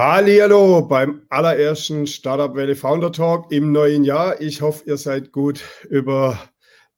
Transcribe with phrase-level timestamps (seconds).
[0.00, 4.40] Hallo beim allerersten Startup Welle Founder Talk im neuen Jahr.
[4.40, 5.60] Ich hoffe, ihr seid gut
[5.90, 6.38] über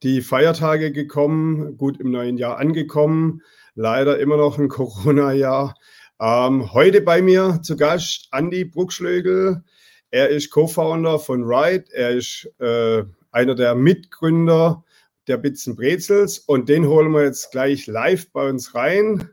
[0.03, 3.41] die Feiertage gekommen, gut im neuen Jahr angekommen.
[3.75, 5.77] Leider immer noch ein Corona-Jahr.
[6.21, 9.65] Ähm, heute bei mir zu Gast Andy Bruckschlögel.
[10.11, 11.87] Er ist Co-Founder von Ride.
[11.95, 14.85] Er ist äh, einer der Mitgründer
[15.27, 19.31] der Bits Brezels und den holen wir jetzt gleich live bei uns rein.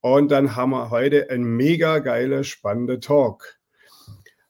[0.00, 3.58] Und dann haben wir heute einen mega geile, spannende Talk.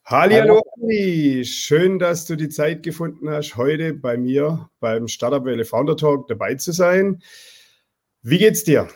[0.05, 1.43] Hallo, Andi.
[1.45, 6.27] Schön, dass du die Zeit gefunden hast, heute bei mir beim Startup Welle Founder Talk
[6.27, 7.21] dabei zu sein.
[8.21, 8.87] Wie geht's dir?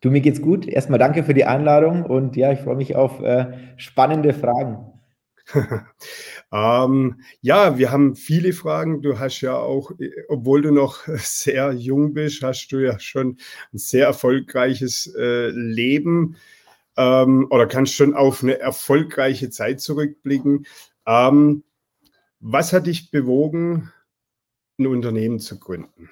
[0.00, 0.66] Du, mir geht's gut.
[0.66, 5.00] Erstmal danke für die Einladung und ja, ich freue mich auf äh, spannende Fragen.
[6.52, 9.02] ähm, ja, wir haben viele Fragen.
[9.02, 9.92] Du hast ja auch,
[10.28, 13.38] obwohl du noch sehr jung bist, hast du ja schon
[13.72, 16.36] ein sehr erfolgreiches äh, Leben
[16.96, 20.66] ähm, oder kannst schon auf eine erfolgreiche Zeit zurückblicken.
[21.06, 21.62] Ähm,
[22.40, 23.92] was hat dich bewogen,
[24.78, 26.10] ein Unternehmen zu gründen?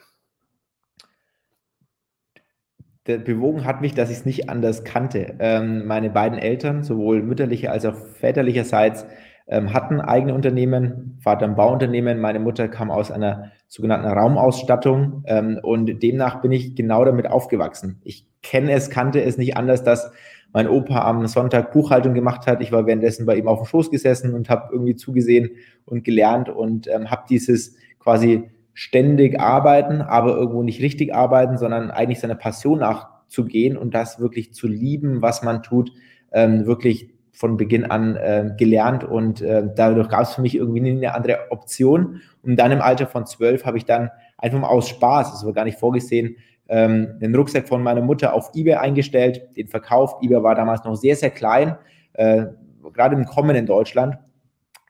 [3.17, 5.37] bewogen hat mich, dass ich es nicht anders kannte.
[5.39, 9.07] Ähm, meine beiden Eltern, sowohl mütterlicher als auch väterlicherseits,
[9.49, 15.59] ähm, hatten eigene Unternehmen, Vater ein Bauunternehmen, meine Mutter kam aus einer sogenannten Raumausstattung ähm,
[15.63, 18.01] und demnach bin ich genau damit aufgewachsen.
[18.05, 20.13] Ich kenne es, kannte es nicht anders, dass
[20.53, 22.63] mein Opa am Sonntag Buchhaltung gemacht hat.
[22.63, 25.51] Ich war währenddessen bei ihm auf dem Schoß gesessen und habe irgendwie zugesehen
[25.85, 31.91] und gelernt und ähm, habe dieses quasi ständig arbeiten, aber irgendwo nicht richtig arbeiten, sondern
[31.91, 35.91] eigentlich seiner Passion nachzugehen und das wirklich zu lieben, was man tut,
[36.33, 40.91] ähm, wirklich von Beginn an äh, gelernt und äh, dadurch gab es für mich irgendwie
[40.91, 42.21] eine andere Option.
[42.43, 45.53] Und dann im Alter von zwölf habe ich dann einfach mal aus Spaß, das war
[45.53, 46.35] gar nicht vorgesehen,
[46.69, 50.21] ähm, den Rucksack von meiner Mutter auf eBay eingestellt, den verkauft.
[50.21, 51.77] eBay war damals noch sehr, sehr klein,
[52.15, 52.47] äh,
[52.93, 54.19] gerade im Kommen in Deutschland,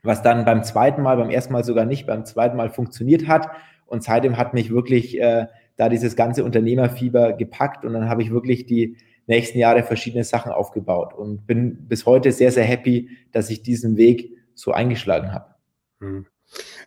[0.03, 3.49] was dann beim zweiten Mal, beim ersten Mal sogar nicht, beim zweiten Mal funktioniert hat.
[3.85, 8.31] Und seitdem hat mich wirklich äh, da dieses ganze Unternehmerfieber gepackt und dann habe ich
[8.31, 8.97] wirklich die
[9.29, 13.97] nächsten Jahre verschiedene Sachen aufgebaut und bin bis heute sehr, sehr happy, dass ich diesen
[13.97, 15.55] Weg so eingeschlagen habe.
[16.01, 16.27] Hm.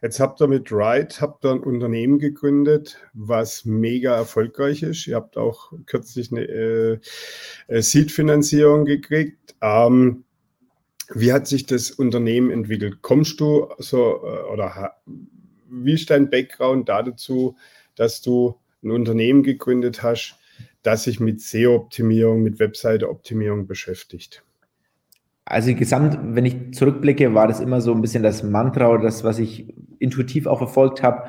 [0.01, 5.05] Jetzt habt ihr mit Ride, habt ihr ein Unternehmen gegründet, was mega erfolgreich ist.
[5.05, 6.99] Ihr habt auch kürzlich eine äh,
[7.81, 9.55] Seed-Finanzierung gekriegt.
[9.61, 10.23] Ähm,
[11.13, 13.01] wie hat sich das Unternehmen entwickelt?
[13.01, 14.95] Kommst du so äh, oder
[15.69, 17.55] wie ist dein Background dazu,
[17.95, 20.37] dass du ein Unternehmen gegründet hast,
[20.83, 24.43] das sich mit SEO-Optimierung, mit Webseite-Optimierung beschäftigt?
[25.45, 29.23] Also gesamt, wenn ich zurückblicke, war das immer so ein bisschen das Mantra oder das,
[29.23, 31.23] was ich intuitiv auch verfolgt habe,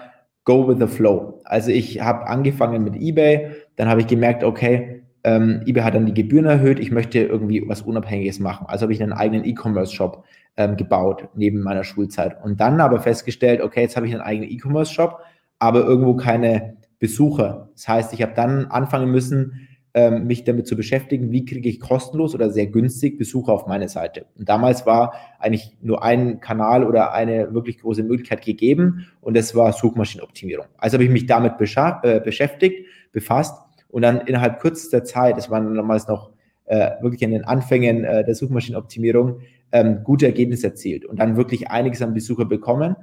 [0.45, 1.41] go with the flow.
[1.45, 6.07] Also ich habe angefangen mit eBay, dann habe ich gemerkt, okay, ähm, eBay hat dann
[6.07, 8.67] die Gebühren erhöht, ich möchte irgendwie was Unabhängiges machen.
[8.69, 10.25] Also habe ich einen eigenen E-Commerce-Shop
[10.57, 12.43] ähm, gebaut neben meiner Schulzeit.
[12.43, 15.21] Und dann aber festgestellt, okay, jetzt habe ich einen eigenen E-Commerce-Shop,
[15.59, 17.69] aber irgendwo keine Besucher.
[17.75, 21.81] Das heißt, ich habe dann anfangen müssen, ähm, mich damit zu beschäftigen, wie kriege ich
[21.81, 24.27] kostenlos oder sehr günstig Besucher auf meine Seite.
[24.39, 29.53] Und damals war eigentlich nur ein Kanal oder eine wirklich große Möglichkeit gegeben und das
[29.57, 30.67] war Suchmaschinenoptimierung.
[30.79, 35.75] Also habe ich mich damit äh, beschäftigt, befasst und dann innerhalb kürzester Zeit, das waren
[35.75, 36.31] damals noch
[36.67, 39.41] äh, wirklich in den Anfängen äh, der Suchmaschinenoptimierung,
[39.73, 42.95] ähm, gute Ergebnisse erzielt und dann wirklich einiges an Besucher bekommen.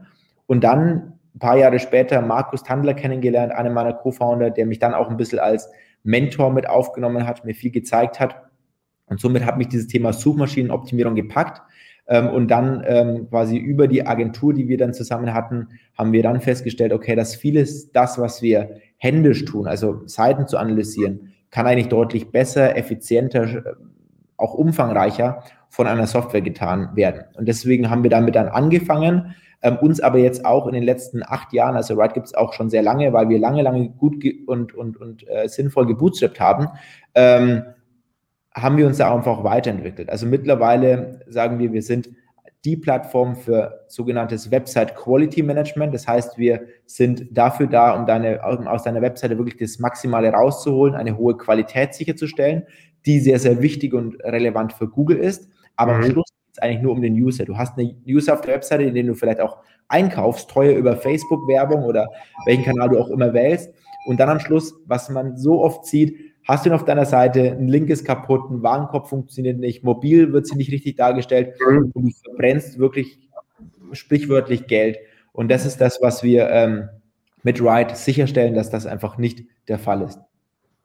[0.48, 4.94] Und dann ein paar Jahre später Markus Tandler kennengelernt, einer meiner Co-Founder, der mich dann
[4.94, 5.70] auch ein bisschen als
[6.04, 8.44] Mentor mit aufgenommen hat, mir viel gezeigt hat.
[9.06, 11.62] Und somit hat mich dieses Thema Suchmaschinenoptimierung gepackt.
[12.08, 16.24] Ähm, und dann ähm, quasi über die Agentur, die wir dann zusammen hatten, haben wir
[16.24, 21.68] dann festgestellt, okay, dass vieles das, was wir händisch tun, also Seiten zu analysieren, kann
[21.68, 23.74] eigentlich deutlich besser, effizienter, äh,
[24.38, 27.24] auch umfangreicher von einer Software getan werden.
[27.36, 31.22] Und deswegen haben wir damit dann angefangen, ähm, uns aber jetzt auch in den letzten
[31.24, 34.24] acht Jahren, also Ride gibt es auch schon sehr lange, weil wir lange, lange gut
[34.48, 36.68] und, und, und äh, sinnvoll gebootstrapped haben,
[37.14, 37.64] ähm,
[38.56, 40.10] haben wir uns da einfach weiterentwickelt.
[40.10, 42.10] Also mittlerweile sagen wir, wir sind
[42.66, 45.94] die Plattform für sogenanntes Website Quality Management.
[45.94, 50.30] Das heißt, wir sind dafür da, um, deine, um aus deiner Webseite wirklich das Maximale
[50.32, 52.64] rauszuholen, eine hohe Qualität sicherzustellen,
[53.06, 55.48] die sehr, sehr wichtig und relevant für Google ist.
[55.80, 56.04] Aber mhm.
[56.04, 57.46] am Schluss geht es eigentlich nur um den User.
[57.46, 60.98] Du hast eine User auf der Webseite, in den du vielleicht auch einkaufst, teuer über
[60.98, 62.10] Facebook-Werbung oder
[62.46, 63.74] welchen Kanal du auch immer wählst.
[64.06, 67.70] Und dann am Schluss, was man so oft sieht, hast du auf deiner Seite, ein
[67.70, 71.92] Link ist kaputt, ein Warenkorb funktioniert nicht, mobil wird sie nicht richtig dargestellt mhm.
[71.94, 73.20] und du verbrennst wirklich
[73.94, 74.98] sprichwörtlich Geld.
[75.32, 76.90] Und das ist das, was wir ähm,
[77.44, 80.20] mit Ride sicherstellen, dass das einfach nicht der Fall ist.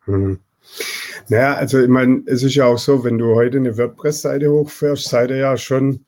[0.07, 0.39] Mhm.
[1.29, 5.09] Naja, also ich meine, es ist ja auch so, wenn du heute eine WordPress-Seite hochfährst,
[5.09, 6.05] seid ihr ja schon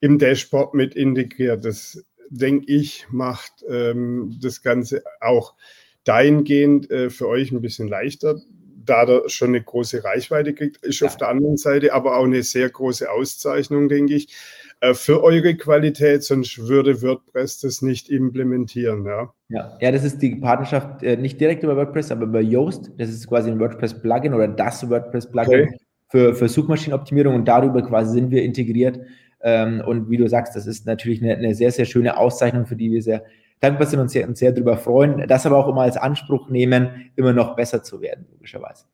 [0.00, 1.64] im Dashboard mit integriert.
[1.64, 5.54] Das, denke ich, macht ähm, das Ganze auch
[6.04, 8.40] dahingehend äh, für euch ein bisschen leichter,
[8.84, 11.08] da er schon eine große Reichweite kriegt, ist ja.
[11.08, 14.34] auf der anderen Seite aber auch eine sehr große Auszeichnung, denke ich,
[14.94, 19.04] für eure Qualität, sonst würde WordPress das nicht implementieren.
[19.04, 22.92] Ja, ja, ja das ist die Partnerschaft äh, nicht direkt über WordPress, aber über Yoast.
[22.96, 25.78] Das ist quasi ein WordPress-Plugin oder das WordPress-Plugin okay.
[26.08, 29.00] für, für Suchmaschinenoptimierung und darüber quasi sind wir integriert.
[29.40, 32.76] Ähm, und wie du sagst, das ist natürlich eine, eine sehr, sehr schöne Auszeichnung, für
[32.76, 33.24] die wir sehr
[33.60, 37.10] dankbar sind und sehr, uns sehr darüber freuen, das aber auch immer als Anspruch nehmen,
[37.16, 38.84] immer noch besser zu werden, logischerweise.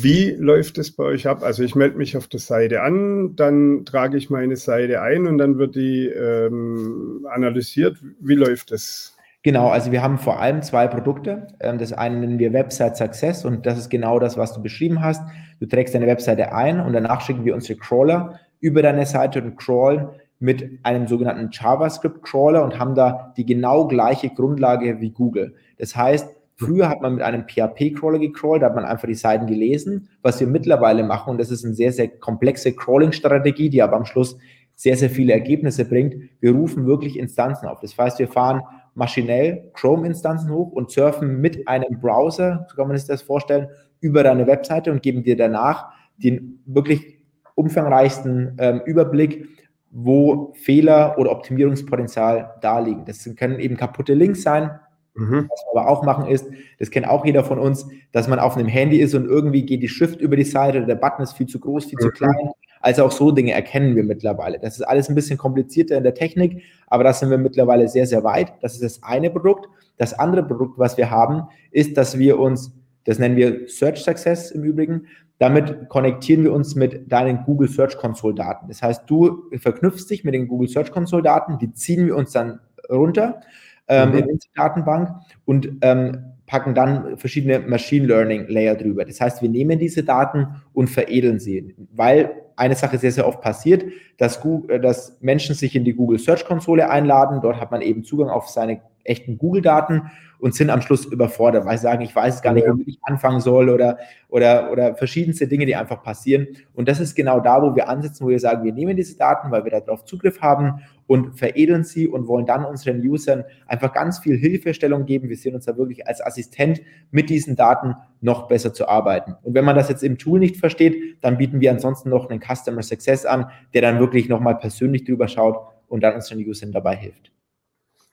[0.00, 1.42] Wie läuft es bei euch ab?
[1.42, 5.38] Also ich melde mich auf der Seite an, dann trage ich meine Seite ein und
[5.38, 7.98] dann wird die ähm, analysiert.
[8.20, 9.16] Wie läuft es?
[9.42, 11.48] Genau, also wir haben vor allem zwei Produkte.
[11.60, 15.02] Ähm, das eine nennen wir Website Success und das ist genau das, was du beschrieben
[15.02, 15.22] hast.
[15.60, 19.56] Du trägst deine Webseite ein und danach schicken wir unsere Crawler über deine Seite und
[19.56, 20.08] crawlen
[20.40, 25.54] mit einem sogenannten JavaScript-Crawler und haben da die genau gleiche Grundlage wie Google.
[25.78, 29.46] Das heißt, früher hat man mit einem PHP-Crawler gecrawlt, da hat man einfach die Seiten
[29.46, 30.08] gelesen.
[30.22, 34.04] Was wir mittlerweile machen, und das ist eine sehr, sehr komplexe Crawling-Strategie, die aber am
[34.04, 34.36] Schluss
[34.76, 37.80] sehr, sehr viele Ergebnisse bringt, wir rufen wirklich Instanzen auf.
[37.80, 38.62] Das heißt, wir fahren
[38.94, 43.68] maschinell Chrome-Instanzen hoch und surfen mit einem Browser, so kann man sich das vorstellen,
[44.00, 47.18] über deine Webseite und geben dir danach den wirklich
[47.54, 49.48] umfangreichsten ähm, Überblick
[49.96, 53.04] wo Fehler oder Optimierungspotenzial da liegen.
[53.04, 54.80] Das können eben kaputte Links sein.
[55.14, 55.48] Mhm.
[55.48, 56.46] Was wir aber auch machen ist,
[56.78, 59.82] das kennt auch jeder von uns, dass man auf einem Handy ist und irgendwie geht
[59.82, 62.02] die Schrift über die Seite oder der Button ist viel zu groß, viel mhm.
[62.02, 62.50] zu klein.
[62.80, 64.58] Also auch so Dinge erkennen wir mittlerweile.
[64.58, 68.06] Das ist alles ein bisschen komplizierter in der Technik, aber da sind wir mittlerweile sehr,
[68.06, 68.52] sehr weit.
[68.60, 69.68] Das ist das eine Produkt.
[69.96, 72.74] Das andere Produkt, was wir haben, ist, dass wir uns,
[73.04, 75.06] das nennen wir Search Success im Übrigen,
[75.38, 78.68] damit konnektieren wir uns mit deinen Google Search Console Daten.
[78.68, 82.32] Das heißt, du verknüpfst dich mit den Google Search Console Daten, die ziehen wir uns
[82.32, 83.40] dann runter
[83.88, 84.18] ähm, mhm.
[84.18, 85.10] in unsere Datenbank
[85.44, 89.04] und ähm, packen dann verschiedene Machine Learning Layer drüber.
[89.04, 93.40] Das heißt, wir nehmen diese Daten und veredeln sie, weil eine Sache sehr, sehr oft
[93.40, 93.84] passiert,
[94.18, 97.40] dass, Google, dass Menschen sich in die Google Search Konsole einladen.
[97.42, 100.10] Dort hat man eben Zugang auf seine echten Google-Daten
[100.44, 103.40] und sind am Schluss überfordert, weil sie sagen, ich weiß gar nicht, womit ich anfangen
[103.40, 103.96] soll oder,
[104.28, 106.48] oder, oder verschiedenste Dinge, die einfach passieren.
[106.74, 109.50] Und das ist genau da, wo wir ansetzen, wo wir sagen, wir nehmen diese Daten,
[109.50, 114.18] weil wir darauf Zugriff haben und veredeln sie und wollen dann unseren Usern einfach ganz
[114.18, 115.30] viel Hilfestellung geben.
[115.30, 119.36] Wir sehen uns da wirklich als Assistent mit diesen Daten noch besser zu arbeiten.
[119.44, 122.42] Und wenn man das jetzt im Tool nicht versteht, dann bieten wir ansonsten noch einen
[122.42, 125.56] Customer Success an, der dann wirklich nochmal persönlich drüber schaut
[125.88, 127.33] und dann unseren Usern dabei hilft.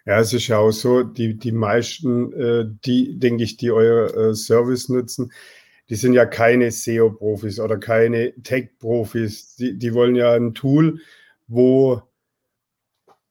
[0.05, 4.15] Ja, es ist ja auch so, die, die meisten, äh, die, denke ich, die euer
[4.31, 5.31] äh, Service nutzen,
[5.89, 9.55] die sind ja keine SEO-Profis oder keine Tech-Profis.
[9.57, 11.01] Die, die wollen ja ein Tool,
[11.47, 12.01] wo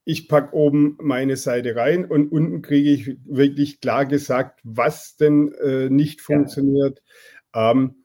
[0.05, 5.53] ich packe oben meine Seite rein und unten kriege ich wirklich klar gesagt, was denn
[5.55, 7.03] äh, nicht funktioniert.
[7.55, 7.71] Ja.
[7.73, 8.00] Ähm,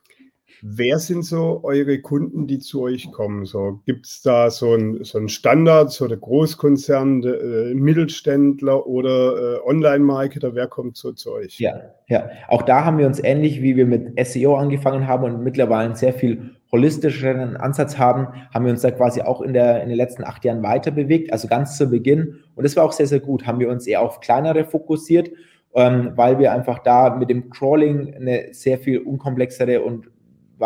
[0.68, 3.46] Wer sind so eure Kunden, die zu euch kommen?
[3.46, 9.58] So, Gibt es da so einen so Standard, so der Großkonzern, der äh, Mittelständler oder
[9.58, 10.56] äh, Online-Marketer?
[10.56, 11.60] Wer kommt so zu euch?
[11.60, 12.30] Ja, ja.
[12.48, 15.96] Auch da haben wir uns ähnlich, wie wir mit SEO angefangen haben und mittlerweile einen
[15.96, 19.98] sehr viel holistischeren Ansatz haben, haben wir uns da quasi auch in, der, in den
[19.98, 21.32] letzten acht Jahren weiter bewegt.
[21.32, 22.40] Also ganz zu Beginn.
[22.56, 23.46] Und das war auch sehr, sehr gut.
[23.46, 25.30] Haben wir uns eher auf kleinere fokussiert,
[25.76, 30.08] ähm, weil wir einfach da mit dem Crawling eine sehr viel unkomplexere und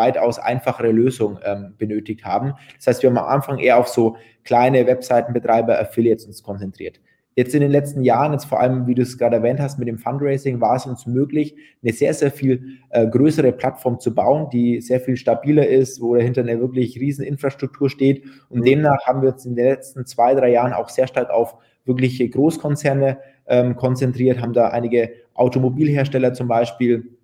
[0.00, 2.54] weitaus einfachere Lösung ähm, benötigt haben.
[2.76, 7.00] Das heißt, wir haben am Anfang eher auf so kleine Webseitenbetreiber, Affiliates uns konzentriert.
[7.36, 9.86] Jetzt in den letzten Jahren, jetzt vor allem, wie du es gerade erwähnt hast, mit
[9.86, 14.48] dem Fundraising war es uns möglich, eine sehr, sehr viel äh, größere Plattform zu bauen,
[14.50, 18.24] die sehr viel stabiler ist, wo dahinter eine wirklich riesen Infrastruktur steht.
[18.48, 21.56] Und demnach haben wir uns in den letzten zwei, drei Jahren auch sehr stark auf
[21.84, 27.16] wirkliche Großkonzerne ähm, konzentriert, haben da einige Automobilhersteller zum Beispiel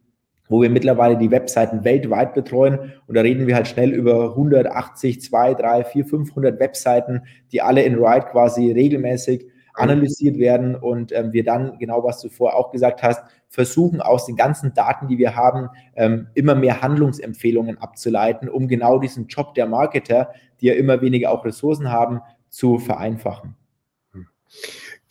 [0.49, 2.93] wo wir mittlerweile die Webseiten weltweit betreuen.
[3.07, 7.23] Und da reden wir halt schnell über 180, 2, 3, 4, 500 Webseiten,
[7.53, 12.31] die alle in Ride quasi regelmäßig analysiert werden und ähm, wir dann, genau was du
[12.31, 16.83] vorher auch gesagt hast, versuchen aus den ganzen Daten, die wir haben, ähm, immer mehr
[16.83, 22.21] Handlungsempfehlungen abzuleiten, um genau diesen Job der Marketer, die ja immer weniger auch Ressourcen haben,
[22.49, 23.55] zu vereinfachen.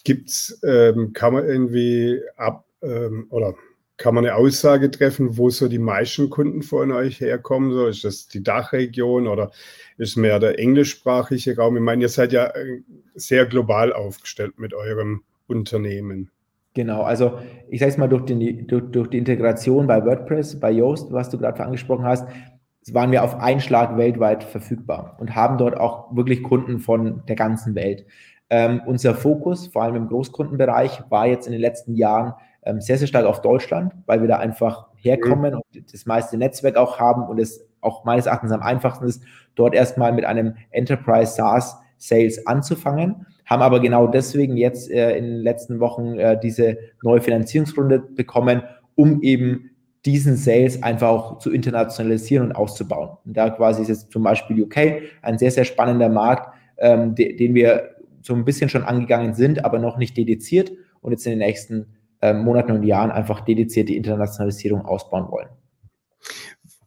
[0.04, 3.54] Gibt es, ähm, kann man irgendwie ab ähm, oder
[3.98, 7.72] kann man eine Aussage treffen, wo so die meisten Kunden von euch herkommen?
[7.72, 9.52] So, ist das die Dachregion oder
[9.98, 11.78] ist mehr der englischsprachige Raum?
[11.78, 12.82] Ich meine, ihr seid ja äh,
[13.14, 16.30] sehr global aufgestellt mit eurem Unternehmen.
[16.74, 20.72] Genau, also ich sage es mal, durch, den, durch, durch, die Integration bei WordPress, bei
[20.72, 22.28] Yoast, was du gerade angesprochen hast,
[22.92, 27.38] waren wir auf einen Schlag weltweit verfügbar und haben dort auch wirklich Kunden von der
[27.38, 28.06] ganzen Welt.
[28.50, 32.34] Ähm, unser Fokus, vor allem im Großkundenbereich, war jetzt in den letzten Jahren
[32.66, 35.62] ähm, sehr, sehr stark auf Deutschland, weil wir da einfach herkommen mhm.
[35.74, 39.24] und das meiste Netzwerk auch haben und es auch meines Erachtens am einfachsten ist,
[39.56, 45.26] dort erstmal mit einem Enterprise SaaS Sales anzufangen haben aber genau deswegen jetzt äh, in
[45.26, 48.64] den letzten Wochen äh, diese neue Finanzierungsrunde bekommen,
[48.96, 49.72] um eben
[50.06, 53.18] diesen Sales einfach auch zu internationalisieren und auszubauen.
[53.26, 54.78] Und da quasi ist jetzt zum Beispiel UK
[55.22, 59.64] ein sehr, sehr spannender Markt, ähm, de den wir so ein bisschen schon angegangen sind,
[59.64, 61.86] aber noch nicht dediziert und jetzt in den nächsten
[62.22, 65.50] äh, Monaten und Jahren einfach dediziert die Internationalisierung ausbauen wollen.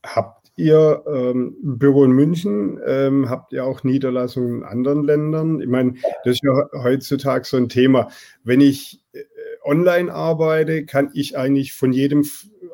[0.05, 5.61] Habt ihr ähm, Büro in München, ähm, habt ihr auch Niederlassungen in anderen Ländern?
[5.61, 5.95] Ich meine,
[6.25, 8.09] das ist ja heutzutage so ein Thema.
[8.43, 9.23] Wenn ich äh,
[9.65, 12.25] online arbeite, kann ich eigentlich von jedem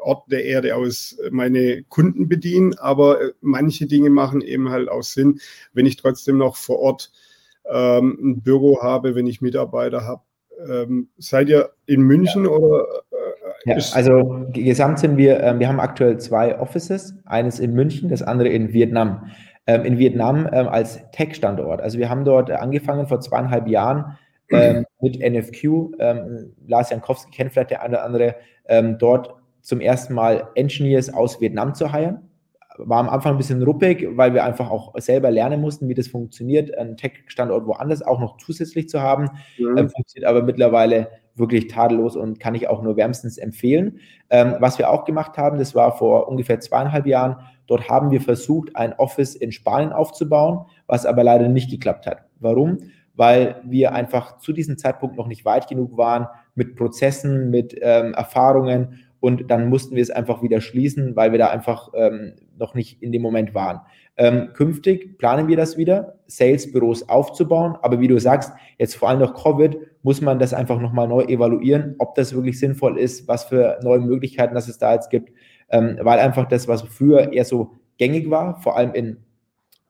[0.00, 5.02] Ort der Erde aus meine Kunden bedienen, aber äh, manche Dinge machen eben halt auch
[5.02, 5.40] Sinn,
[5.72, 7.12] wenn ich trotzdem noch vor Ort
[7.66, 10.22] ähm, ein Büro habe, wenn ich Mitarbeiter habe.
[10.68, 12.50] Ähm, seid ihr in München ja.
[12.50, 12.86] oder
[13.64, 18.22] ja, also gesamt sind wir, äh, wir haben aktuell zwei Offices, eines in München, das
[18.22, 19.30] andere in Vietnam.
[19.66, 21.80] Ähm, in Vietnam ähm, als Tech-Standort.
[21.80, 24.18] Also wir haben dort angefangen vor zweieinhalb Jahren
[24.50, 25.64] ähm, mit NFQ.
[25.98, 28.34] Ähm, Lars Jankowski kennt vielleicht der eine oder andere,
[28.66, 32.28] ähm, dort zum ersten Mal Engineers aus Vietnam zu heiren.
[32.78, 36.08] War am Anfang ein bisschen ruppig, weil wir einfach auch selber lernen mussten, wie das
[36.08, 39.30] funktioniert, einen Tech-Standort woanders auch noch zusätzlich zu haben.
[39.58, 39.78] Mhm.
[39.78, 43.98] Ähm, funktioniert aber mittlerweile wirklich tadellos und kann ich auch nur wärmstens empfehlen.
[44.30, 48.20] Ähm, was wir auch gemacht haben, das war vor ungefähr zweieinhalb Jahren, dort haben wir
[48.20, 52.24] versucht, ein Office in Spanien aufzubauen, was aber leider nicht geklappt hat.
[52.40, 52.78] Warum?
[53.14, 58.14] Weil wir einfach zu diesem Zeitpunkt noch nicht weit genug waren mit Prozessen, mit ähm,
[58.14, 62.74] Erfahrungen und dann mussten wir es einfach wieder schließen, weil wir da einfach ähm, noch
[62.74, 63.80] nicht in dem Moment waren.
[64.18, 69.20] Ähm, künftig planen wir das wieder, Sales-Büros aufzubauen, aber wie du sagst, jetzt vor allem
[69.20, 73.44] durch Covid muss man das einfach nochmal neu evaluieren, ob das wirklich sinnvoll ist, was
[73.44, 75.32] für neue Möglichkeiten das es da jetzt gibt,
[75.70, 79.23] ähm, weil einfach das, was früher eher so gängig war, vor allem in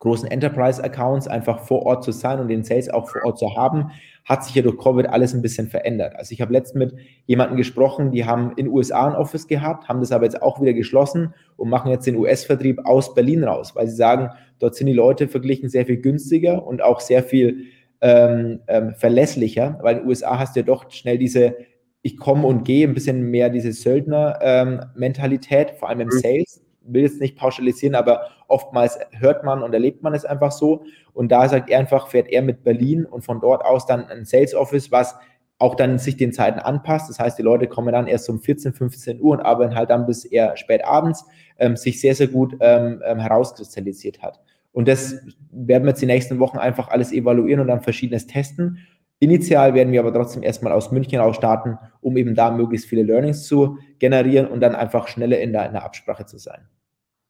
[0.05, 3.89] großen Enterprise-Accounts einfach vor Ort zu sein und den Sales auch vor Ort zu haben,
[4.23, 6.15] hat sich ja durch Covid alles ein bisschen verändert.
[6.15, 9.99] Also ich habe letztens mit jemandem gesprochen, die haben in USA ein Office gehabt, haben
[9.99, 13.87] das aber jetzt auch wieder geschlossen und machen jetzt den US-Vertrieb aus Berlin raus, weil
[13.87, 17.63] sie sagen, dort sind die Leute verglichen sehr viel günstiger und auch sehr viel
[18.01, 21.55] ähm, ähm, verlässlicher, weil in den USA hast du ja doch schnell diese
[22.03, 26.19] ich komme und gehe, ein bisschen mehr diese Söldner-Mentalität, ähm, vor allem im mhm.
[26.19, 30.83] Sales will jetzt nicht pauschalisieren, aber oftmals hört man und erlebt man es einfach so.
[31.13, 34.25] Und da sagt er einfach, fährt er mit Berlin und von dort aus dann ein
[34.25, 35.15] Sales Office, was
[35.57, 37.09] auch dann sich den Zeiten anpasst.
[37.09, 40.05] Das heißt, die Leute kommen dann erst um 14, 15 Uhr und arbeiten halt dann
[40.05, 41.25] bis eher spät abends,
[41.57, 44.39] ähm, sich sehr, sehr gut ähm, ähm, herauskristallisiert hat.
[44.73, 45.15] Und das
[45.51, 48.79] werden wir jetzt die nächsten Wochen einfach alles evaluieren und dann verschiedenes testen.
[49.19, 53.03] Initial werden wir aber trotzdem erstmal aus München aus starten, um eben da möglichst viele
[53.03, 56.67] Learnings zu generieren und dann einfach schneller in der, in der Absprache zu sein.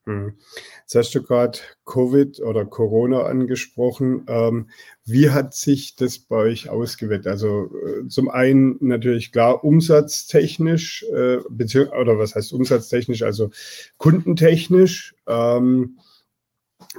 [0.06, 0.34] Hm.
[0.82, 4.24] Jetzt hast du gerade Covid oder Corona angesprochen.
[4.28, 4.70] Ähm,
[5.04, 7.26] wie hat sich das bei euch ausgewirkt?
[7.26, 13.50] Also äh, zum einen natürlich klar umsatztechnisch, äh, oder was heißt umsatztechnisch, also
[13.98, 15.16] kundentechnisch.
[15.26, 15.98] Ähm,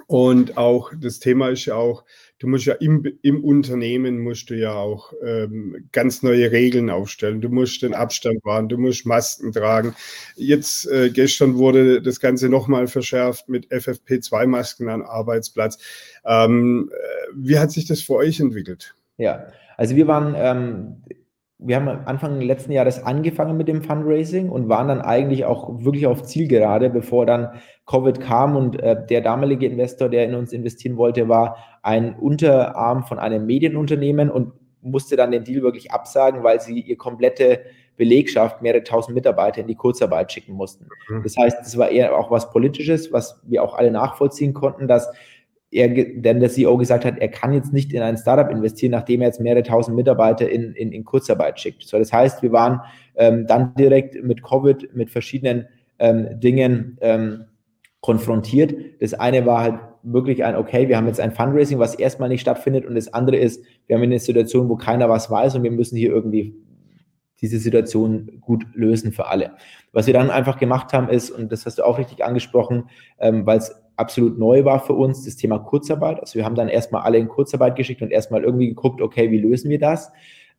[0.08, 2.04] und auch das Thema ist ja auch,
[2.39, 7.41] du musst ja im, im Unternehmen musst du ja auch ähm, ganz neue Regeln aufstellen.
[7.41, 9.96] Du musst den Abstand wahren, du musst Masken tragen.
[10.36, 15.77] Jetzt äh, gestern wurde das Ganze nochmal verschärft mit FFP2-Masken am Arbeitsplatz.
[16.25, 18.96] Ähm, äh, wie hat sich das für euch entwickelt?
[19.17, 21.03] Ja, also wir waren ähm,
[21.60, 26.06] wir haben Anfang letzten Jahres angefangen mit dem Fundraising und waren dann eigentlich auch wirklich
[26.06, 27.50] auf Zielgerade, bevor dann
[27.88, 33.04] Covid kam und äh, der damalige Investor, der in uns investieren wollte, war ein Unterarm
[33.04, 37.62] von einem Medienunternehmen und musste dann den Deal wirklich absagen, weil sie ihr komplette
[37.98, 40.88] Belegschaft, mehrere tausend Mitarbeiter in die Kurzarbeit schicken mussten.
[41.10, 41.24] Mhm.
[41.24, 45.10] Das heißt, es war eher auch was Politisches, was wir auch alle nachvollziehen konnten, dass
[45.69, 49.21] er, denn der CEO gesagt hat, er kann jetzt nicht in ein Startup investieren, nachdem
[49.21, 51.83] er jetzt mehrere tausend Mitarbeiter in, in, in Kurzarbeit schickt.
[51.83, 52.81] So, das heißt, wir waren
[53.15, 55.67] ähm, dann direkt mit Covid, mit verschiedenen
[56.00, 57.45] ähm, Dingen ähm,
[58.00, 58.74] konfrontiert.
[59.01, 62.41] Das eine war halt wirklich ein, okay, wir haben jetzt ein Fundraising, was erstmal nicht
[62.41, 65.71] stattfindet und das andere ist, wir haben eine Situation, wo keiner was weiß und wir
[65.71, 66.55] müssen hier irgendwie
[67.41, 69.51] diese Situation gut lösen für alle.
[69.91, 73.45] Was wir dann einfach gemacht haben ist, und das hast du auch richtig angesprochen, ähm,
[73.45, 76.20] weil es absolut neu war für uns, das Thema Kurzarbeit.
[76.20, 79.39] Also wir haben dann erstmal alle in Kurzarbeit geschickt und erstmal irgendwie geguckt, okay, wie
[79.39, 80.12] lösen wir das?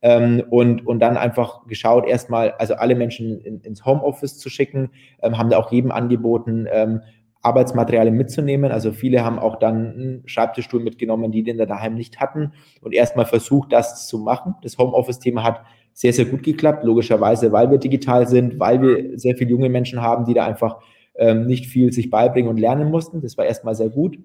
[0.03, 4.91] ähm, und, und dann einfach geschaut, erstmal, also alle Menschen in, ins Homeoffice zu schicken,
[5.23, 7.01] ähm, haben da auch jedem angeboten, ähm,
[7.43, 8.73] Arbeitsmaterialien mitzunehmen.
[8.73, 12.95] Also viele haben auch dann einen Schreibtischstuhl mitgenommen, die den da daheim nicht hatten und
[12.95, 14.55] erstmal versucht, das zu machen.
[14.63, 19.37] Das Homeoffice-Thema hat sehr, sehr gut geklappt, logischerweise, weil wir digital sind, weil wir sehr
[19.37, 20.79] viele junge Menschen haben, die da einfach
[21.19, 23.21] ähm, nicht viel sich beibringen und lernen mussten.
[23.21, 24.19] Das war erstmal sehr gut.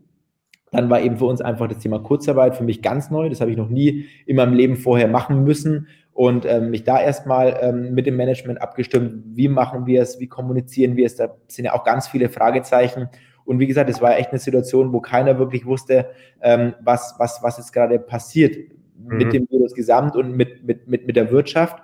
[0.71, 3.29] Dann war eben für uns einfach das Thema Kurzarbeit für mich ganz neu.
[3.29, 7.01] Das habe ich noch nie in meinem Leben vorher machen müssen und ähm, mich da
[7.01, 11.15] erstmal ähm, mit dem Management abgestimmt, wie machen wir es, wie kommunizieren wir es.
[11.15, 13.09] Da sind ja auch ganz viele Fragezeichen.
[13.45, 16.09] Und wie gesagt, es war echt eine Situation, wo keiner wirklich wusste,
[16.41, 18.55] ähm, was, was, was jetzt gerade passiert
[18.97, 19.17] mhm.
[19.17, 21.83] mit dem Virus gesamt und mit, mit, mit, mit der Wirtschaft.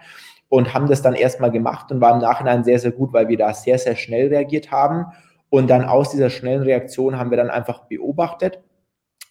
[0.50, 3.38] Und haben das dann erstmal gemacht und war im Nachhinein sehr, sehr gut, weil wir
[3.38, 5.06] da sehr, sehr schnell reagiert haben.
[5.50, 8.60] Und dann aus dieser schnellen Reaktion haben wir dann einfach beobachtet,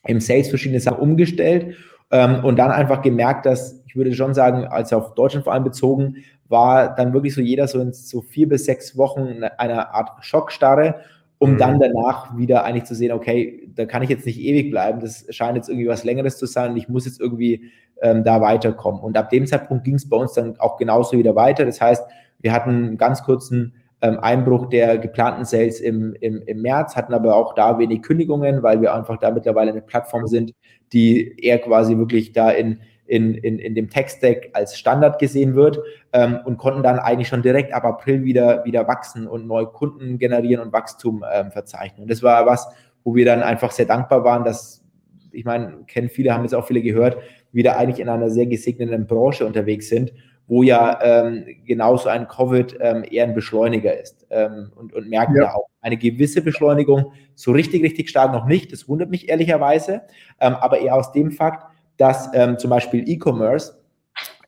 [0.04, 1.76] im Sales verschiedene Sachen umgestellt
[2.10, 5.64] ähm, und dann einfach gemerkt, dass ich würde schon sagen, als auf Deutschland vor allem
[5.64, 6.16] bezogen,
[6.48, 10.96] war dann wirklich so jeder so in so vier bis sechs Wochen eine Art Schockstarre,
[11.38, 11.58] um mhm.
[11.58, 15.26] dann danach wieder eigentlich zu sehen, okay, da kann ich jetzt nicht ewig bleiben, das
[15.30, 17.70] scheint jetzt irgendwie was Längeres zu sein und ich muss jetzt irgendwie
[18.02, 19.00] ähm, da weiterkommen.
[19.00, 21.64] Und ab dem Zeitpunkt ging es bei uns dann auch genauso wieder weiter.
[21.64, 22.04] Das heißt,
[22.40, 27.14] wir hatten einen ganz kurzen ähm, Einbruch der geplanten Sales im, im, im März, hatten
[27.14, 30.54] aber auch da wenig Kündigungen, weil wir einfach da mittlerweile eine Plattform sind,
[30.92, 35.80] die eher quasi wirklich da in, in, in, in dem Tech-Stack als Standard gesehen wird
[36.12, 40.18] ähm, und konnten dann eigentlich schon direkt ab April wieder, wieder wachsen und neue Kunden
[40.18, 42.02] generieren und Wachstum ähm, verzeichnen.
[42.02, 42.68] Und das war was,
[43.04, 44.84] wo wir dann einfach sehr dankbar waren, dass,
[45.32, 47.16] ich meine, kennen viele, haben jetzt auch viele gehört,
[47.50, 50.12] wieder eigentlich in einer sehr gesegneten Branche unterwegs sind
[50.48, 55.36] wo ja ähm, genauso ein Covid ähm, eher ein Beschleuniger ist ähm, und, und merken
[55.36, 55.42] ja.
[55.42, 60.02] da auch eine gewisse Beschleunigung, so richtig, richtig stark noch nicht, das wundert mich ehrlicherweise,
[60.40, 61.66] ähm, aber eher aus dem Fakt,
[61.98, 63.78] dass ähm, zum Beispiel E-Commerce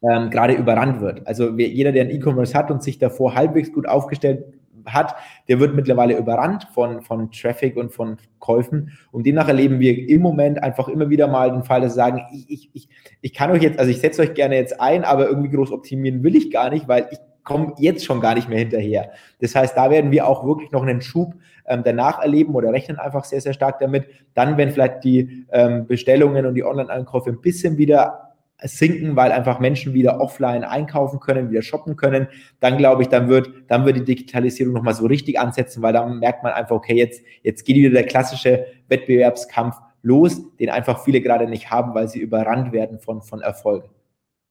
[0.02, 1.26] ähm, gerade überrannt wird.
[1.26, 4.44] Also wer, jeder, der ein E-Commerce hat und sich davor halbwegs gut aufgestellt
[4.86, 5.14] hat,
[5.48, 8.96] der wird mittlerweile überrannt von, von Traffic und von Käufen.
[9.10, 12.50] Und demnach erleben wir im Moment einfach immer wieder mal den Fall, dass sagen, ich,
[12.50, 12.88] ich, ich,
[13.20, 16.22] ich kann euch jetzt, also ich setze euch gerne jetzt ein, aber irgendwie groß optimieren
[16.22, 19.10] will ich gar nicht, weil ich komme jetzt schon gar nicht mehr hinterher.
[19.40, 21.34] Das heißt, da werden wir auch wirklich noch einen Schub
[21.66, 24.06] ähm, danach erleben oder rechnen einfach sehr, sehr stark damit.
[24.34, 28.30] Dann, wenn vielleicht die ähm, Bestellungen und die Online-Einkäufe ein bisschen wieder
[28.62, 32.28] sinken, weil einfach Menschen wieder offline einkaufen können, wieder shoppen können,
[32.60, 36.18] dann glaube ich, dann wird, dann wird die Digitalisierung nochmal so richtig ansetzen, weil dann
[36.18, 41.20] merkt man einfach, okay, jetzt, jetzt geht wieder der klassische Wettbewerbskampf los, den einfach viele
[41.20, 43.88] gerade nicht haben, weil sie überrannt werden von, von Erfolgen.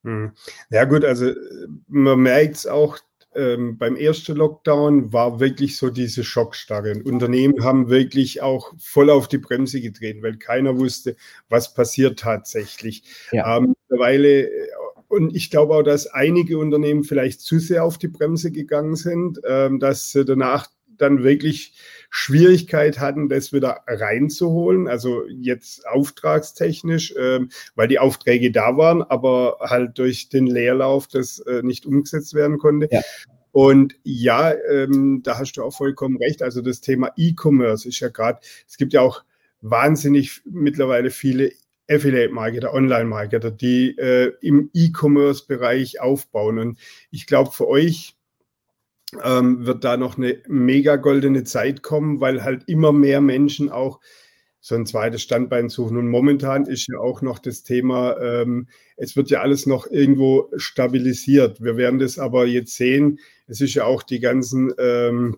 [0.10, 0.32] Hm.
[0.72, 1.32] Ja gut, also
[1.88, 2.98] man merkt es auch,
[3.36, 6.92] ähm, beim ersten Lockdown war wirklich so diese Schockstarre.
[6.92, 11.16] Und Unternehmen haben wirklich auch voll auf die Bremse getreten, weil keiner wusste,
[11.48, 13.04] was passiert tatsächlich.
[13.32, 13.58] Ja.
[13.58, 14.70] Ähm, mittlerweile, äh,
[15.10, 19.40] und ich glaube auch, dass einige Unternehmen vielleicht zu sehr auf die Bremse gegangen sind,
[19.48, 20.68] ähm, dass sie danach
[21.02, 21.74] dann wirklich
[22.10, 24.88] Schwierigkeit hatten, das wieder reinzuholen.
[24.88, 31.40] Also jetzt auftragstechnisch, ähm, weil die Aufträge da waren, aber halt durch den Leerlauf das
[31.40, 32.88] äh, nicht umgesetzt werden konnte.
[32.92, 33.02] Ja.
[33.52, 36.44] Und ja, ähm, da hast du auch vollkommen recht.
[36.44, 39.24] Also das Thema E-Commerce ist ja gerade, es gibt ja auch
[39.62, 41.52] wahnsinnig mittlerweile viele
[41.90, 46.60] Affiliate-Marketer, Online-Marketer, die äh, im E-Commerce-Bereich aufbauen.
[46.60, 48.16] Und ich glaube, für euch
[49.24, 54.00] ähm, wird da noch eine mega goldene Zeit kommen, weil halt immer mehr Menschen auch
[54.62, 55.98] so ein zweites Standbein suchen.
[55.98, 58.68] Und momentan ist ja auch noch das Thema, ähm,
[58.98, 61.64] es wird ja alles noch irgendwo stabilisiert.
[61.64, 63.20] Wir werden das aber jetzt sehen.
[63.48, 65.38] Es ist ja auch die ganzen, ähm,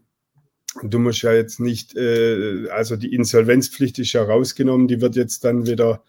[0.81, 5.45] du musst ja jetzt nicht, äh, also die Insolvenzpflicht ist ja rausgenommen, die wird jetzt
[5.45, 6.03] dann wieder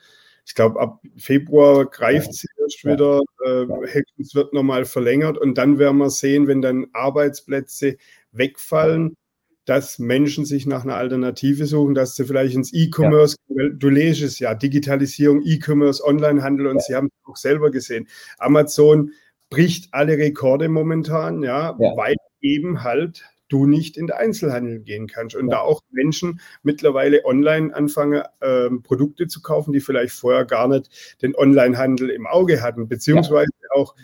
[0.45, 3.21] ich glaube, ab Februar greift sie erst wieder.
[3.45, 7.97] Äh, es wird nochmal verlängert und dann werden wir sehen, wenn dann Arbeitsplätze
[8.33, 9.17] wegfallen,
[9.65, 13.69] dass Menschen sich nach einer Alternative suchen, dass sie vielleicht ins E-Commerce, ja.
[13.69, 16.81] du lesest es ja, Digitalisierung, E-Commerce, Onlinehandel und ja.
[16.81, 18.09] Sie haben es auch selber gesehen.
[18.39, 19.13] Amazon
[19.51, 21.97] bricht alle Rekorde momentan, ja, ja.
[21.97, 25.37] weil eben halt du nicht in den Einzelhandel gehen kannst.
[25.37, 25.57] Und ja.
[25.57, 31.19] da auch Menschen mittlerweile online anfangen, ähm, Produkte zu kaufen, die vielleicht vorher gar nicht
[31.23, 33.81] den Onlinehandel im Auge hatten, beziehungsweise ja.
[33.81, 33.95] auch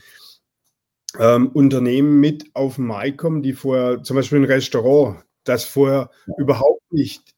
[1.18, 6.10] ähm, Unternehmen mit auf den Markt kommen, die vorher, zum Beispiel ein Restaurant, das vorher
[6.26, 6.34] ja.
[6.38, 7.34] überhaupt nicht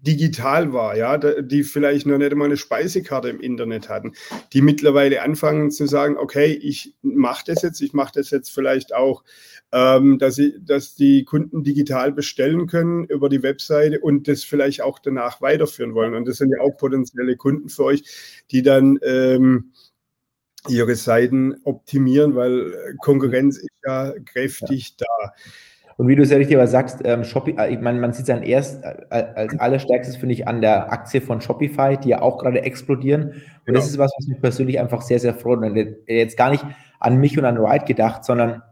[0.00, 4.12] digital war, ja, die vielleicht noch nicht einmal eine Speisekarte im Internet hatten,
[4.52, 8.94] die mittlerweile anfangen zu sagen, okay, ich mache das jetzt, ich mache das jetzt vielleicht
[8.94, 9.24] auch,
[9.72, 14.80] ähm, dass, sie, dass die Kunden digital bestellen können über die Webseite und das vielleicht
[14.80, 16.14] auch danach weiterführen wollen.
[16.14, 18.04] Und das sind ja auch potenzielle Kunden für euch,
[18.50, 19.72] die dann ähm,
[20.68, 25.06] ihre Seiten optimieren, weil Konkurrenz ist ja kräftig ja.
[25.06, 25.34] da.
[25.96, 28.34] Und wie du es ja richtig aber sagst, ähm, Shopify, ich meine, man sieht es
[28.34, 32.38] dann erst äh, als allerstärkstes, finde ich, an der Aktie von Shopify, die ja auch
[32.38, 33.28] gerade explodieren.
[33.28, 33.78] Und genau.
[33.78, 35.58] das ist was, was mich persönlich einfach sehr, sehr freut.
[35.58, 35.76] Und
[36.06, 36.64] jetzt gar nicht
[36.98, 38.62] an mich und an Ride gedacht, sondern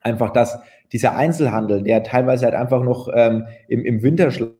[0.00, 0.60] einfach, dass
[0.92, 4.52] dieser Einzelhandel, der teilweise halt einfach noch ähm, im, im Winterschlaf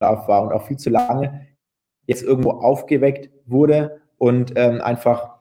[0.00, 1.46] war und auch viel zu lange,
[2.06, 5.36] jetzt irgendwo aufgeweckt wurde und ähm, einfach,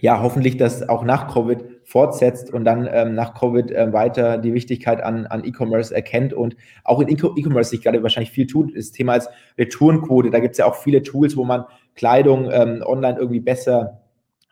[0.00, 4.54] ja, hoffentlich das auch nach Covid fortsetzt und dann ähm, nach Covid äh, weiter die
[4.54, 8.76] Wichtigkeit an, an E-Commerce erkennt und auch in E-Commerce sich gerade wahrscheinlich viel tut.
[8.76, 11.64] Das Thema als Retourenquote, da gibt es ja auch viele Tools, wo man
[11.94, 14.02] Kleidung ähm, online irgendwie besser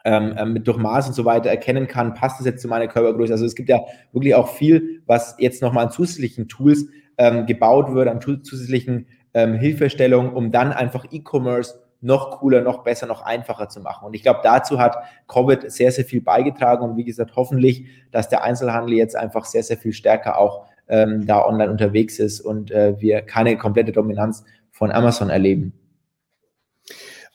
[0.05, 2.89] ähm, ähm, mit durch Maß und so weiter erkennen kann, passt das jetzt zu meiner
[2.89, 3.33] Körpergröße.
[3.33, 3.81] Also es gibt ja
[4.13, 6.87] wirklich auch viel, was jetzt nochmal an zusätzlichen Tools
[7.19, 13.07] ähm, gebaut wird, an zusätzlichen ähm, Hilfestellungen, um dann einfach E-Commerce noch cooler, noch besser,
[13.07, 14.07] noch einfacher zu machen.
[14.07, 14.97] Und ich glaube, dazu hat
[15.29, 19.63] Covid sehr, sehr viel beigetragen und wie gesagt, hoffentlich, dass der Einzelhandel jetzt einfach sehr,
[19.63, 24.45] sehr viel stärker auch ähm, da online unterwegs ist und äh, wir keine komplette Dominanz
[24.71, 25.73] von Amazon erleben.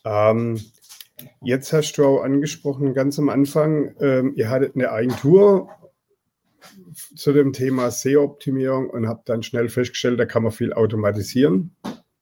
[0.03, 0.59] Ähm,
[1.41, 5.69] jetzt hast du auch angesprochen, ganz am Anfang, ähm, ihr hattet eine Agentur
[7.15, 11.75] zu dem Thema SEO-Optimierung und habt dann schnell festgestellt, da kann man viel automatisieren.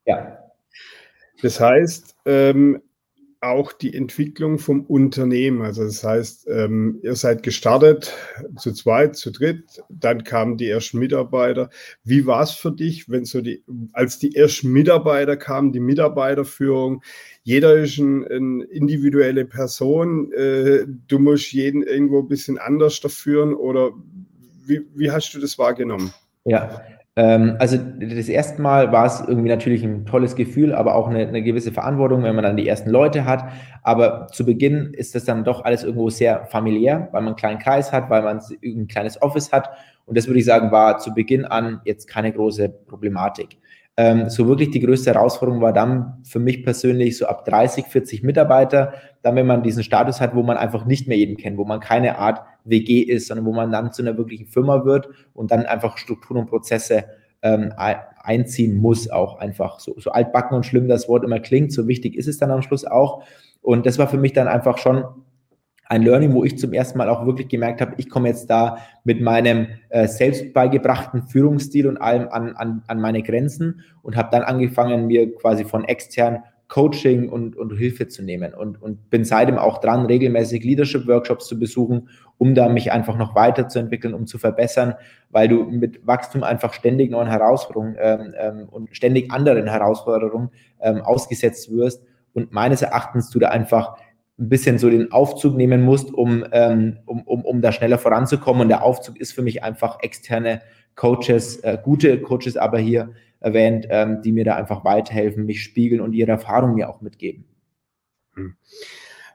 [0.06, 0.43] Ja.
[1.44, 2.82] Das heißt, ähm,
[3.42, 5.62] auch die Entwicklung vom Unternehmen.
[5.62, 8.14] Also das heißt, ähm, ihr seid gestartet
[8.58, 11.70] zu zweit, zu dritt, dann kamen die ersten Mitarbeiter.
[12.06, 17.04] Wie war es für dich, wenn so die, als die ersten Mitarbeiter kamen, die Mitarbeiterführung?
[17.44, 20.32] Jeder ist eine ein individuelle Person.
[20.32, 23.92] Äh, du musst jeden irgendwo ein bisschen anders führen oder
[24.66, 26.14] wie, wie hast du das wahrgenommen?
[26.46, 26.82] Ja,
[27.16, 31.44] also das erste Mal war es irgendwie natürlich ein tolles Gefühl, aber auch eine, eine,
[31.44, 33.52] gewisse Verantwortung, wenn man dann die ersten Leute hat.
[33.84, 37.60] Aber zu Beginn ist das dann doch alles irgendwo sehr familiär, weil man einen kleinen
[37.60, 39.70] Kreis hat, weil man ein kleines Office hat.
[40.06, 43.60] Und das würde ich sagen, war zu Beginn an jetzt keine große Problematik.
[43.96, 48.24] Ähm, so wirklich die größte Herausforderung war dann für mich persönlich so ab 30, 40
[48.24, 51.66] Mitarbeiter, dann wenn man diesen Status hat, wo man einfach nicht mehr jeden kennt, wo
[51.66, 55.52] man keine Art WG ist, sondern wo man dann zu einer wirklichen Firma wird und
[55.52, 57.06] dann einfach Strukturen und Prozesse
[57.44, 61.88] ähm, einziehen muss, auch einfach so, so altbacken und schlimm das Wort immer klingt, so
[61.88, 63.24] wichtig ist es dann am Schluss auch.
[63.62, 65.04] Und das war für mich dann einfach schon
[65.94, 68.80] ein Learning, wo ich zum ersten Mal auch wirklich gemerkt habe, ich komme jetzt da
[69.04, 74.30] mit meinem äh, selbst beigebrachten Führungsstil und allem an, an, an meine Grenzen und habe
[74.32, 79.24] dann angefangen, mir quasi von extern Coaching und, und Hilfe zu nehmen und, und bin
[79.24, 84.40] seitdem auch dran, regelmäßig Leadership-Workshops zu besuchen, um da mich einfach noch weiterzuentwickeln, um zu
[84.40, 84.96] verbessern,
[85.30, 90.50] weil du mit Wachstum einfach ständig neuen Herausforderungen ähm, ähm, und ständig anderen Herausforderungen
[90.82, 92.04] ähm, ausgesetzt wirst.
[92.34, 93.96] Und meines Erachtens du da einfach
[94.40, 98.64] ein bisschen so den Aufzug nehmen musst, um, ähm, um, um, um da schneller voranzukommen.
[98.64, 100.62] Und der Aufzug ist für mich einfach externe
[100.96, 106.02] Coaches, äh, gute Coaches aber hier erwähnt, ähm, die mir da einfach weiterhelfen, mich spiegeln
[106.02, 107.46] und ihre Erfahrungen mir auch mitgeben.
[108.36, 108.56] Hm.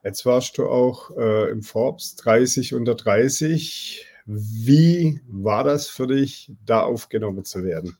[0.02, 4.06] Jetzt warst du auch äh, im Forbes 30 unter 30.
[4.26, 7.96] Wie war das für dich, da aufgenommen zu werden?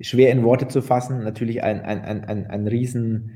[0.00, 3.34] Schwer in Worte zu fassen, natürlich ein, ein, ein, ein, ein riesen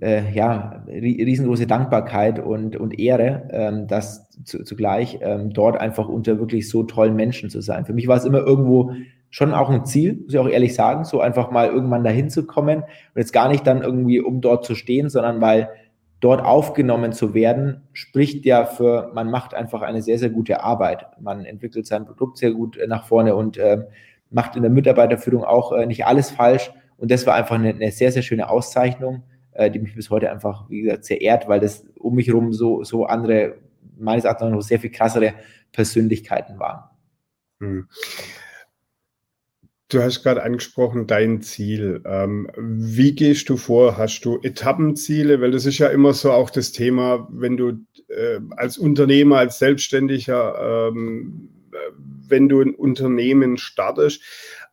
[0.00, 6.38] äh, ja, riesengroße Dankbarkeit und, und Ehre, ähm, das zu, zugleich ähm, dort einfach unter
[6.38, 7.84] wirklich so tollen Menschen zu sein.
[7.84, 8.92] Für mich war es immer irgendwo
[9.30, 12.46] schon auch ein Ziel, muss ich auch ehrlich sagen, so einfach mal irgendwann dahin zu
[12.46, 15.68] kommen und jetzt gar nicht dann irgendwie, um dort zu stehen, sondern weil
[16.20, 21.06] dort aufgenommen zu werden, spricht ja für, man macht einfach eine sehr, sehr gute Arbeit.
[21.20, 23.86] Man entwickelt sein Produkt sehr gut äh, nach vorne und äh,
[24.30, 26.70] macht in der Mitarbeiterführung auch äh, nicht alles falsch.
[26.98, 30.30] Und das war einfach eine, eine sehr, sehr schöne Auszeichnung äh, die mich bis heute
[30.30, 33.56] einfach, wie gesagt, sehr ehrt, weil das um mich herum so, so andere,
[33.98, 35.34] meines Erachtens noch sehr viel krassere
[35.72, 36.84] Persönlichkeiten waren.
[37.60, 37.88] Hm.
[39.88, 42.00] Du hast gerade angesprochen, dein Ziel.
[42.06, 43.98] Ähm, wie gehst du vor?
[43.98, 45.40] Hast du Etappenziele?
[45.40, 47.72] Weil das ist ja immer so auch das Thema, wenn du
[48.06, 51.50] äh, als Unternehmer, als Selbstständiger, ähm,
[52.28, 54.22] wenn du ein Unternehmen startest,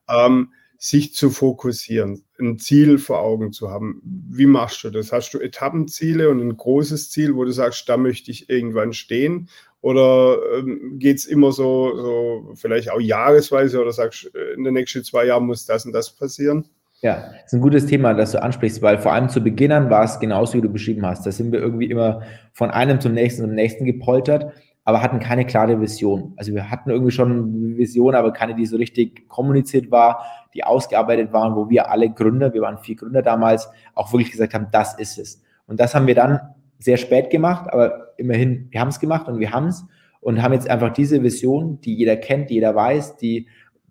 [0.08, 4.00] ähm, sich zu fokussieren, ein Ziel vor Augen zu haben.
[4.04, 5.12] Wie machst du das?
[5.12, 9.48] Hast du Etappenziele und ein großes Ziel, wo du sagst, da möchte ich irgendwann stehen?
[9.80, 14.74] Oder ähm, geht es immer so, so, vielleicht auch jahresweise oder sagst, äh, in den
[14.74, 16.68] nächsten zwei Jahren muss das und das passieren?
[17.00, 20.18] Ja, ist ein gutes Thema, das du ansprichst, weil vor allem zu Beginn war es
[20.18, 21.26] genauso, wie du beschrieben hast.
[21.26, 24.52] Da sind wir irgendwie immer von einem zum nächsten zum nächsten gepoltert
[24.88, 26.32] aber hatten keine klare Vision.
[26.36, 30.24] Also wir hatten irgendwie schon eine Vision, aber keine, die so richtig kommuniziert war,
[30.54, 34.54] die ausgearbeitet waren, wo wir alle Gründer, wir waren vier Gründer damals, auch wirklich gesagt
[34.54, 35.42] haben, das ist es.
[35.66, 36.40] Und das haben wir dann
[36.78, 39.84] sehr spät gemacht, aber immerhin, wir haben es gemacht und wir haben es
[40.20, 43.46] und haben jetzt einfach diese Vision, die jeder kennt, die jeder weiß, die,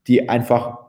[0.08, 0.80] die einfach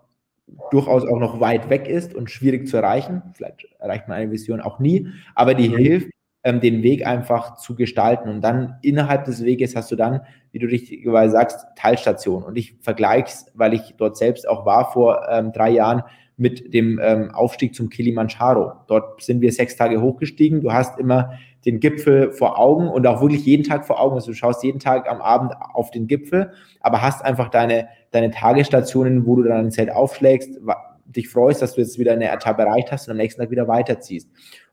[0.70, 3.20] durchaus auch noch weit weg ist und schwierig zu erreichen.
[3.34, 5.76] Vielleicht erreicht man eine Vision auch nie, aber die mhm.
[5.76, 6.08] hilft,
[6.48, 8.28] ähm, den Weg einfach zu gestalten.
[8.28, 12.44] Und dann innerhalb des Weges hast du dann, wie du richtigerweise sagst, Teilstationen.
[12.44, 16.02] Und ich vergleiche es, weil ich dort selbst auch war vor ähm, drei Jahren
[16.38, 18.72] mit dem ähm, Aufstieg zum Kilimanjaro.
[18.86, 20.60] Dort sind wir sechs Tage hochgestiegen.
[20.60, 21.32] Du hast immer
[21.66, 24.14] den Gipfel vor Augen und auch wirklich jeden Tag vor Augen.
[24.14, 28.30] Also du schaust jeden Tag am Abend auf den Gipfel, aber hast einfach deine, deine
[28.30, 30.60] Tagesstationen, wo du dann ein Zelt aufschlägst,
[31.04, 33.66] dich freust, dass du jetzt wieder eine Etappe erreicht hast und am nächsten Tag wieder
[33.66, 34.28] weiterziehst.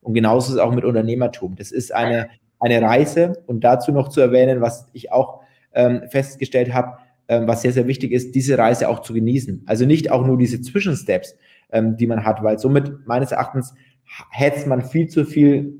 [0.05, 1.55] Und genauso ist es auch mit Unternehmertum.
[1.55, 5.41] Das ist eine, eine Reise und dazu noch zu erwähnen, was ich auch
[5.73, 9.63] ähm, festgestellt habe, ähm, was sehr, sehr wichtig ist, diese Reise auch zu genießen.
[9.65, 11.35] Also nicht auch nur diese Zwischensteps,
[11.71, 13.73] ähm, die man hat, weil somit meines Erachtens
[14.29, 15.73] hetzt man viel zu viel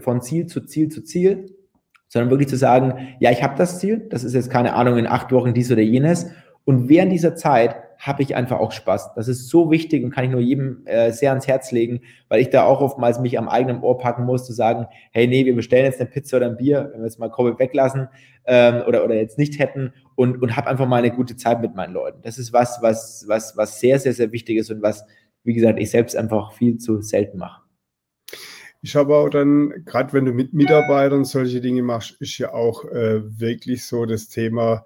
[0.00, 1.46] von Ziel zu Ziel zu Ziel,
[2.08, 5.06] sondern wirklich zu sagen, ja, ich habe das Ziel, das ist jetzt keine Ahnung in
[5.06, 6.26] acht Wochen dies oder jenes
[6.64, 9.14] und während dieser Zeit habe ich einfach auch Spaß.
[9.14, 12.40] Das ist so wichtig und kann ich nur jedem äh, sehr ans Herz legen, weil
[12.40, 15.54] ich da auch oftmals mich am eigenen Ohr packen muss, zu sagen, hey, nee, wir
[15.56, 18.08] bestellen jetzt eine Pizza oder ein Bier, wenn wir jetzt mal Covid weglassen
[18.46, 21.74] ähm, oder, oder jetzt nicht hätten und, und habe einfach mal eine gute Zeit mit
[21.74, 22.20] meinen Leuten.
[22.22, 25.04] Das ist was, was, was, was sehr, sehr, sehr wichtig ist und was,
[25.42, 27.62] wie gesagt, ich selbst einfach viel zu selten mache.
[28.82, 32.84] Ich habe auch dann, gerade wenn du mit Mitarbeitern solche Dinge machst, ist ja auch
[32.84, 34.84] äh, wirklich so das Thema,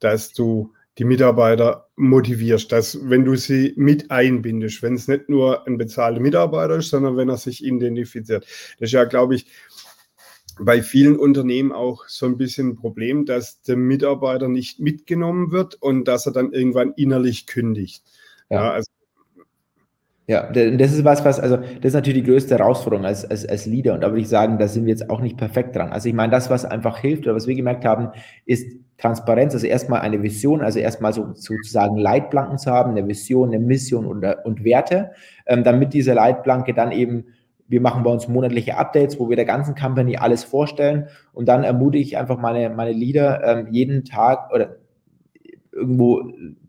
[0.00, 5.66] dass du die Mitarbeiter motivierst, dass wenn du sie mit einbindest, wenn es nicht nur
[5.66, 8.44] ein bezahlter Mitarbeiter ist, sondern wenn er sich identifiziert.
[8.78, 9.46] Das ist ja, glaube ich,
[10.60, 15.76] bei vielen Unternehmen auch so ein bisschen ein Problem, dass der Mitarbeiter nicht mitgenommen wird
[15.76, 18.04] und dass er dann irgendwann innerlich kündigt.
[18.50, 18.90] Ja, ja also
[20.28, 23.66] ja, das ist was, was, also das ist natürlich die größte Herausforderung als, als, als
[23.66, 23.94] Leader.
[23.94, 25.90] Und da würde ich sagen, da sind wir jetzt auch nicht perfekt dran.
[25.90, 28.10] Also ich meine, das, was einfach hilft oder was wir gemerkt haben,
[28.46, 28.66] ist
[29.02, 33.58] Transparenz, also erstmal eine Vision, also erstmal so, sozusagen Leitplanken zu haben, eine Vision, eine
[33.58, 35.10] Mission und, und Werte,
[35.46, 37.24] ähm, damit diese Leitplanke dann eben,
[37.66, 41.64] wir machen bei uns monatliche Updates, wo wir der ganzen Company alles vorstellen und dann
[41.64, 44.76] ermutige ich einfach meine, meine Leader ähm, jeden Tag oder
[45.72, 46.22] irgendwo,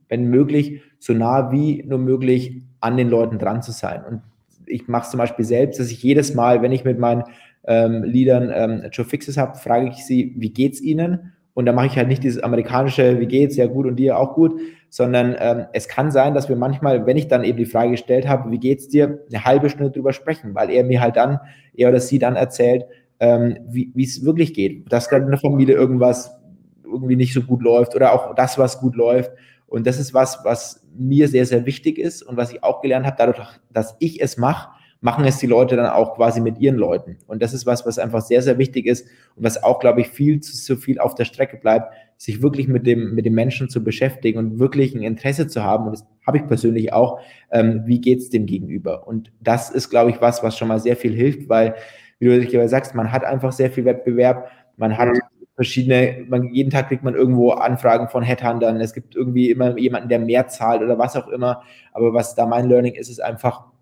[0.10, 4.04] wenn möglich, so nah wie nur möglich an den Leuten dran zu sein.
[4.10, 4.22] Und
[4.66, 7.26] ich mache es zum Beispiel selbst, dass ich jedes Mal, wenn ich mit meinen
[7.66, 11.34] ähm, Leadern ähm, Joe Fixes habe, frage ich sie, wie geht's ihnen?
[11.54, 14.34] Und da mache ich halt nicht dieses amerikanische, wie geht's, ja gut und dir auch
[14.34, 17.92] gut, sondern ähm, es kann sein, dass wir manchmal, wenn ich dann eben die Frage
[17.92, 21.40] gestellt habe, wie geht's dir, eine halbe Stunde drüber sprechen, weil er mir halt dann,
[21.76, 22.86] er oder sie dann erzählt,
[23.20, 26.36] ähm, wie es wirklich geht, dass gerade in der Familie irgendwas
[26.84, 29.32] irgendwie nicht so gut läuft oder auch das, was gut läuft.
[29.68, 33.06] Und das ist was, was mir sehr, sehr wichtig ist und was ich auch gelernt
[33.06, 33.40] habe, dadurch,
[33.72, 34.70] dass ich es mache,
[35.04, 37.18] machen es die Leute dann auch quasi mit ihren Leuten.
[37.28, 40.08] Und das ist was, was einfach sehr, sehr wichtig ist und was auch, glaube ich,
[40.08, 43.68] viel zu, zu viel auf der Strecke bleibt, sich wirklich mit dem, mit dem Menschen
[43.68, 45.88] zu beschäftigen und wirklich ein Interesse zu haben.
[45.88, 47.20] Und das habe ich persönlich auch.
[47.52, 49.06] Ähm, wie geht's dem gegenüber?
[49.06, 51.76] Und das ist, glaube ich, was, was schon mal sehr viel hilft, weil,
[52.20, 54.48] wie du sagst, man hat einfach sehr viel Wettbewerb.
[54.78, 55.10] Man hat
[55.56, 58.80] verschiedene, man, jeden Tag kriegt man irgendwo Anfragen von Headhuntern.
[58.80, 61.62] Es gibt irgendwie immer jemanden, der mehr zahlt oder was auch immer.
[61.92, 63.73] Aber was da mein Learning ist, ist einfach,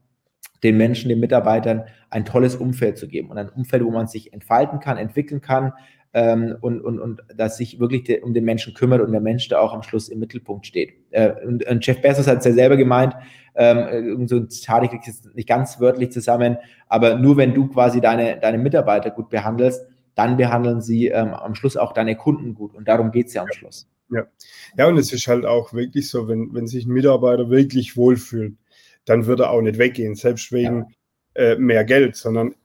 [0.63, 4.33] den Menschen, den Mitarbeitern ein tolles Umfeld zu geben und ein Umfeld, wo man sich
[4.33, 5.73] entfalten kann, entwickeln kann
[6.13, 9.47] ähm, und, und, und dass sich wirklich de, um den Menschen kümmert und der Mensch
[9.47, 10.93] da auch am Schluss im Mittelpunkt steht.
[11.11, 13.15] Äh, und, und Jeff Bezos hat es ja selber gemeint,
[13.55, 17.67] ähm, so ein Zitat, ich kriege es nicht ganz wörtlich zusammen, aber nur wenn du
[17.67, 22.53] quasi deine, deine Mitarbeiter gut behandelst, dann behandeln sie ähm, am Schluss auch deine Kunden
[22.53, 22.73] gut.
[22.73, 23.87] Und darum geht es ja am Schluss.
[24.09, 24.27] Ja.
[24.77, 28.55] ja, und es ist halt auch wirklich so, wenn, wenn sich ein Mitarbeiter wirklich wohlfühlt,
[29.05, 30.85] dann wird er auch nicht weggehen, selbst wegen
[31.35, 31.43] ja.
[31.43, 32.55] äh, mehr Geld, sondern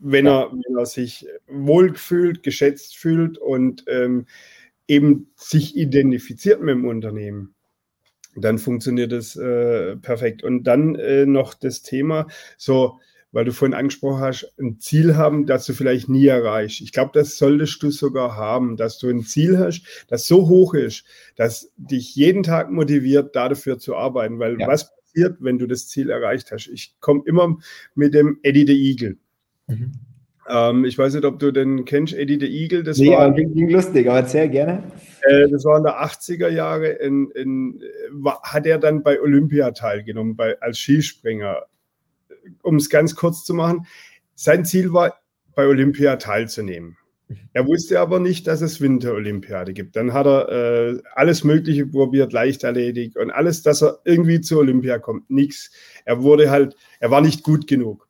[0.00, 0.42] wenn, ja.
[0.42, 4.26] er, wenn er sich wohlgefühlt, geschätzt fühlt und ähm,
[4.86, 7.54] eben sich identifiziert mit dem Unternehmen,
[8.36, 10.42] dann funktioniert es äh, perfekt.
[10.42, 12.26] Und dann äh, noch das Thema,
[12.56, 12.98] so
[13.30, 16.80] weil du vorhin angesprochen hast, ein Ziel haben, das du vielleicht nie erreichst.
[16.80, 20.74] Ich glaube, das solltest du sogar haben, dass du ein Ziel hast, das so hoch
[20.74, 21.04] ist,
[21.36, 24.38] dass dich jeden Tag motiviert, dafür zu arbeiten.
[24.38, 24.66] Weil ja.
[24.66, 26.68] was passiert, wenn du das Ziel erreicht hast?
[26.68, 27.58] Ich komme immer
[27.94, 29.16] mit dem Eddie the Eagle.
[29.66, 29.92] Mhm.
[30.48, 32.82] Ähm, ich weiß nicht, ob du den kennst, Eddie the Eagle.
[32.82, 34.82] Das nee, war klingt lustig, aber erzähl gerne.
[35.22, 39.72] Äh, das war in der 80er Jahre, in, in, war, hat er dann bei Olympia
[39.72, 41.66] teilgenommen, bei, als Skispringer
[42.62, 43.86] um es ganz kurz zu machen,
[44.34, 45.20] sein Ziel war,
[45.54, 46.96] bei Olympia teilzunehmen.
[47.52, 49.96] Er wusste aber nicht, dass es Winterolympiade gibt.
[49.96, 54.60] Dann hat er äh, alles Mögliche probiert, leicht erledigt und alles, dass er irgendwie zur
[54.60, 55.28] Olympia kommt.
[55.28, 55.70] Nichts.
[56.04, 58.08] Er wurde halt, er war nicht gut genug.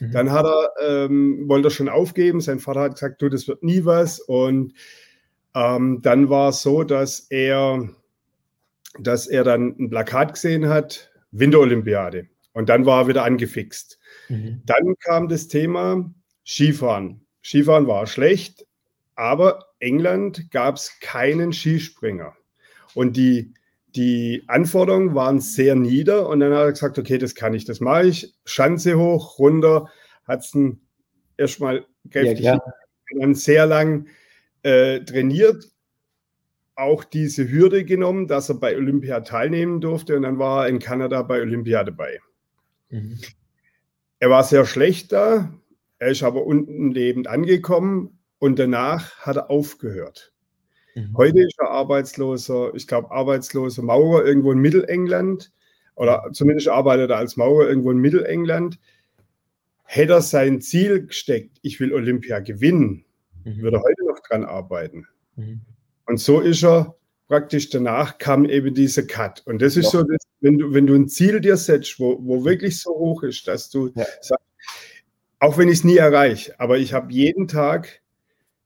[0.00, 0.12] Mhm.
[0.12, 2.40] Dann hat er, ähm, wollte er schon aufgeben.
[2.40, 4.20] Sein Vater hat gesagt, du, das wird nie was.
[4.20, 4.74] Und
[5.54, 7.88] ähm, dann war es so, dass er,
[9.00, 12.28] dass er dann ein Plakat gesehen hat, Winterolympiade.
[12.52, 13.98] Und dann war er wieder angefixt.
[14.28, 14.62] Mhm.
[14.66, 16.12] Dann kam das Thema
[16.44, 17.24] Skifahren.
[17.48, 18.66] Skifahren war schlecht,
[19.14, 22.36] aber England gab es keinen Skispringer.
[22.94, 23.54] Und die,
[23.96, 26.28] die Anforderungen waren sehr nieder.
[26.28, 28.34] Und dann hat er gesagt, okay, das kann ich, das mache ich.
[28.44, 29.88] Schanze hoch, runter,
[30.24, 30.54] hat es
[31.38, 32.60] erstmal kräftig, ja,
[33.18, 34.08] dann sehr lang
[34.62, 35.64] äh, trainiert,
[36.74, 40.16] auch diese Hürde genommen, dass er bei Olympia teilnehmen durfte.
[40.16, 42.20] Und dann war er in Kanada bei Olympia dabei.
[42.90, 43.18] Mhm.
[44.18, 45.50] Er war sehr schlecht da,
[45.98, 50.32] er ist aber unten lebend angekommen und danach hat er aufgehört.
[50.94, 51.16] Mhm.
[51.16, 55.52] Heute ist er arbeitsloser, ich glaube, arbeitsloser Maurer irgendwo in Mittelengland
[55.94, 58.78] oder zumindest arbeitet er als Maurer irgendwo in Mittelengland.
[59.84, 63.04] Hätte er sein Ziel gesteckt, ich will Olympia gewinnen,
[63.44, 63.62] mhm.
[63.62, 65.06] würde er heute noch dran arbeiten.
[65.36, 65.60] Mhm.
[66.06, 66.94] Und so ist er
[67.26, 69.42] praktisch danach kam eben dieser Cut.
[69.46, 70.00] Und das ist ja.
[70.00, 73.22] so, dass, wenn, du, wenn du ein Ziel dir setzt, wo, wo wirklich so hoch
[73.22, 74.06] ist, dass du ja.
[74.20, 74.47] sagst,
[75.40, 78.00] auch wenn ich es nie erreiche, aber ich habe jeden Tag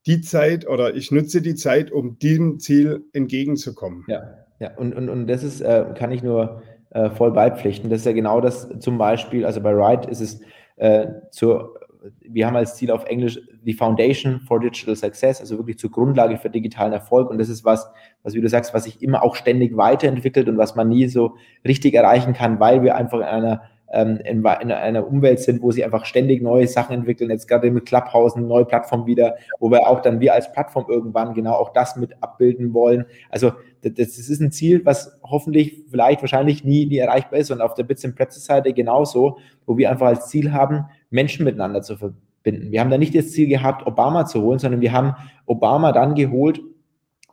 [0.05, 4.03] die Zeit oder ich nutze die Zeit, um diesem Ziel entgegenzukommen.
[4.07, 4.75] Ja, ja.
[4.75, 7.89] Und, und, und das ist, äh, kann ich nur äh, voll beipflichten.
[7.89, 10.41] Das ist ja genau das zum Beispiel, also bei Wright ist es
[10.77, 11.79] äh, zur
[12.21, 16.37] wir haben als Ziel auf Englisch die Foundation for Digital Success, also wirklich zur Grundlage
[16.37, 17.29] für digitalen Erfolg.
[17.29, 17.89] Und das ist was,
[18.23, 21.37] was, wie du sagst, was sich immer auch ständig weiterentwickelt und was man nie so
[21.65, 23.61] richtig erreichen kann, weil wir einfach in einer
[23.93, 27.29] ähm, in, in, einer Umwelt sind, wo sie einfach ständig neue Sachen entwickeln.
[27.29, 30.85] Jetzt gerade mit Clubhouse eine neue Plattform wieder, wo wir auch dann wir als Plattform
[30.89, 33.05] irgendwann genau auch das mit abbilden wollen.
[33.29, 33.51] Also
[33.81, 37.75] das, das ist ein Ziel, was hoffentlich vielleicht wahrscheinlich nie, nie erreichbar ist und auf
[37.75, 41.95] der Bits and Pretzels Seite genauso, wo wir einfach als Ziel haben, Menschen miteinander zu
[41.95, 42.71] verbinden.
[42.71, 46.15] Wir haben da nicht das Ziel gehabt, Obama zu holen, sondern wir haben Obama dann
[46.15, 46.61] geholt,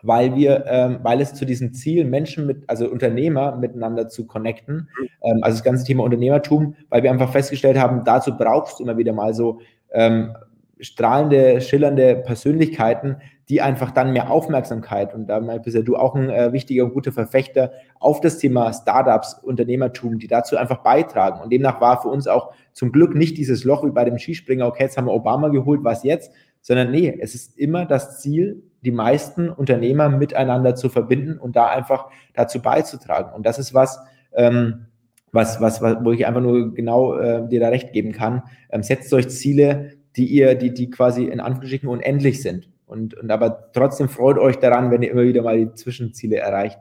[0.03, 4.89] weil wir, ähm, weil es zu diesem Ziel, Menschen mit, also Unternehmer miteinander zu connecten,
[5.23, 8.97] ähm, also das ganze Thema Unternehmertum, weil wir einfach festgestellt haben, dazu brauchst du immer
[8.97, 9.61] wieder mal so
[9.93, 10.35] ähm,
[10.81, 13.17] strahlende, schillernde Persönlichkeiten,
[13.49, 16.95] die einfach dann mehr Aufmerksamkeit und da bist ja du auch ein äh, wichtiger und
[16.95, 21.41] guter Verfechter auf das Thema Startups, Unternehmertum, die dazu einfach beitragen.
[21.41, 24.67] Und demnach war für uns auch zum Glück nicht dieses Loch wie bei dem Skispringer,
[24.67, 26.33] okay, jetzt haben wir Obama geholt, was jetzt?
[26.63, 31.69] Sondern nee, es ist immer das Ziel, die meisten Unternehmer miteinander zu verbinden und da
[31.69, 33.33] einfach dazu beizutragen.
[33.35, 34.01] Und das ist was,
[34.33, 34.87] ähm,
[35.33, 38.43] was, was, was, wo ich einfach nur genau äh, dir da recht geben kann.
[38.71, 42.69] Ähm, setzt euch Ziele, die ihr, die, die quasi in Anführungsstrichen unendlich sind.
[42.87, 46.79] Und, und aber trotzdem freut euch daran, wenn ihr immer wieder mal die Zwischenziele erreicht.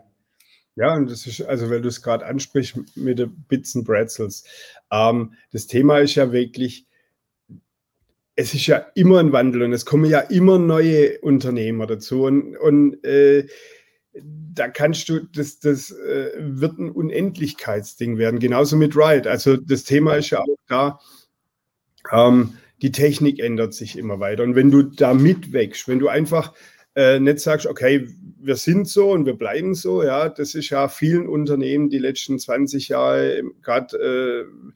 [0.75, 4.45] Ja, und das ist, also wenn du es gerade ansprichst mit den Bits and Pretzels,
[4.91, 6.87] ähm, das Thema ist ja wirklich,
[8.39, 12.55] es ist ja immer ein Wandel und es kommen ja immer neue Unternehmer dazu und,
[12.55, 13.45] und äh,
[14.13, 19.29] da kannst du, das, das äh, wird ein Unendlichkeitsding werden, genauso mit Ride.
[19.29, 20.99] Also das Thema ist ja auch da,
[22.13, 26.53] ähm, die Technik ändert sich immer weiter und wenn du da mitwächst, wenn du einfach
[26.95, 28.07] äh, nicht sagst, okay,
[28.39, 32.39] wir sind so und wir bleiben so, ja, das ist ja vielen Unternehmen die letzten
[32.39, 34.71] 20 Jahre gerade äh,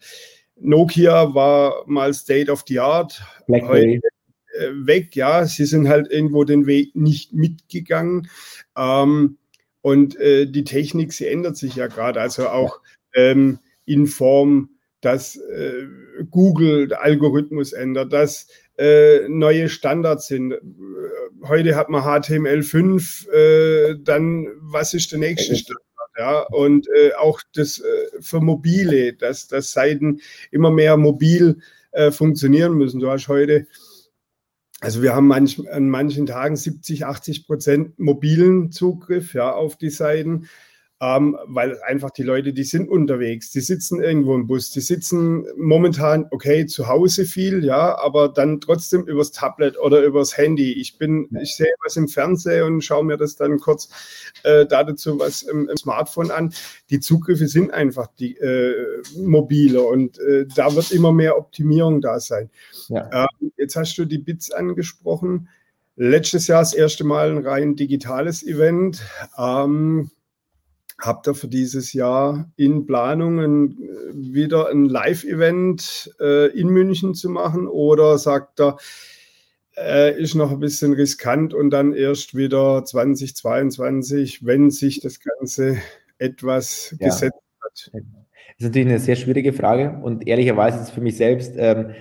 [0.59, 3.21] Nokia war mal State of the Art.
[3.47, 4.01] Blackberry.
[4.03, 5.45] Heute, äh, weg, ja.
[5.45, 8.29] Sie sind halt irgendwo den Weg nicht mitgegangen.
[8.77, 9.37] Ähm,
[9.81, 12.21] und äh, die Technik, sie ändert sich ja gerade.
[12.21, 12.79] Also auch
[13.13, 14.69] ähm, in Form,
[15.01, 15.87] dass äh,
[16.29, 20.55] Google der Algorithmus ändert, dass äh, neue Standards sind.
[21.43, 25.83] Heute hat man HTML5, äh, dann was ist der nächste Standard?
[26.17, 30.21] Ja, und äh, auch das äh, für Mobile, dass, dass Seiten
[30.51, 31.59] immer mehr mobil
[31.91, 32.99] äh, funktionieren müssen.
[32.99, 33.67] Du hast heute,
[34.79, 39.89] also wir haben manch, an manchen Tagen 70, 80 Prozent mobilen Zugriff ja, auf die
[39.89, 40.47] Seiten
[41.03, 45.45] ähm, weil einfach die Leute, die sind unterwegs, die sitzen irgendwo im Bus, die sitzen
[45.57, 50.71] momentan, okay, zu Hause viel, ja, aber dann trotzdem übers Tablet oder übers Handy.
[50.71, 53.89] Ich bin, ich sehe was im Fernsehen und schaue mir das dann kurz
[54.43, 56.53] äh, dazu was im, im, Smartphone an.
[56.89, 62.21] Die Zugriffe sind einfach die äh, mobile und äh, da wird immer mehr Optimierung da
[62.21, 62.49] sein.
[62.87, 63.27] Ja.
[63.41, 65.49] Ähm, jetzt hast du die Bits angesprochen.
[65.97, 69.01] Letztes Jahr das erste Mal ein rein digitales Event.
[69.37, 70.09] Ähm,
[70.99, 73.75] Habt ihr für dieses Jahr in Planung
[74.13, 78.77] wieder ein Live-Event äh, in München zu machen oder sagt er,
[79.75, 85.77] äh, ist noch ein bisschen riskant und dann erst wieder 2022, wenn sich das Ganze
[86.19, 87.07] etwas ja.
[87.07, 87.91] gesetzt hat?
[87.91, 91.93] Das ist natürlich eine sehr schwierige Frage und ehrlicherweise ist es für mich selbst ähm,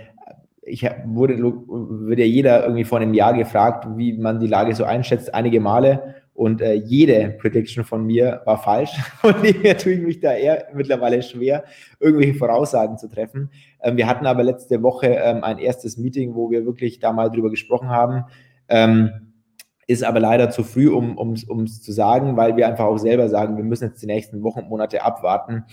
[0.65, 4.85] ich wurde, wird ja jeder irgendwie vor einem Jahr gefragt, wie man die Lage so
[4.85, 6.22] einschätzt, einige Male.
[6.35, 8.93] Und äh, jede Prediction von mir war falsch.
[9.21, 11.65] Von dem her tue ich mich da eher mittlerweile schwer,
[12.01, 13.51] irgendwelche Voraussagen zu treffen.
[13.83, 17.29] Ähm, wir hatten aber letzte Woche ähm, ein erstes Meeting, wo wir wirklich da mal
[17.29, 18.25] drüber gesprochen haben.
[18.69, 19.33] Ähm,
[19.87, 23.57] ist aber leider zu früh, um es zu sagen, weil wir einfach auch selber sagen,
[23.57, 25.65] wir müssen jetzt die nächsten Wochen und Monate abwarten,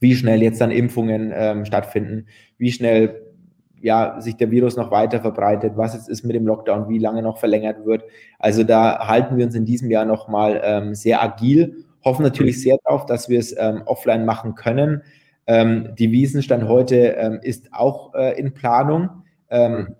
[0.00, 3.25] wie schnell jetzt dann Impfungen ähm, stattfinden, wie schnell
[3.86, 7.22] ja, sich der Virus noch weiter verbreitet, was jetzt ist mit dem Lockdown, wie lange
[7.22, 8.02] noch verlängert wird.
[8.40, 12.78] Also da halten wir uns in diesem Jahr nochmal ähm, sehr agil, hoffen natürlich sehr
[12.82, 15.02] darauf, dass wir es ähm, offline machen können.
[15.46, 19.22] Ähm, die Wiesenstand heute ähm, ist auch äh, in Planung.
[19.50, 19.94] Ähm,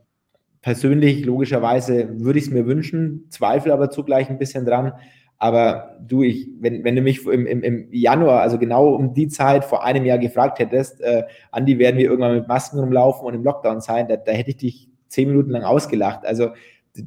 [0.63, 4.95] persönlich, logischerweise, würde ich es mir wünschen, zweifle aber zugleich ein bisschen dran.
[5.39, 9.29] Aber du, ich, wenn, wenn du mich im, im, im Januar, also genau um die
[9.29, 13.35] Zeit vor einem Jahr gefragt hättest, äh, Andi, werden wir irgendwann mit Masken rumlaufen und
[13.35, 16.25] im Lockdown sein, da, da hätte ich dich zehn Minuten lang ausgelacht.
[16.25, 16.51] Also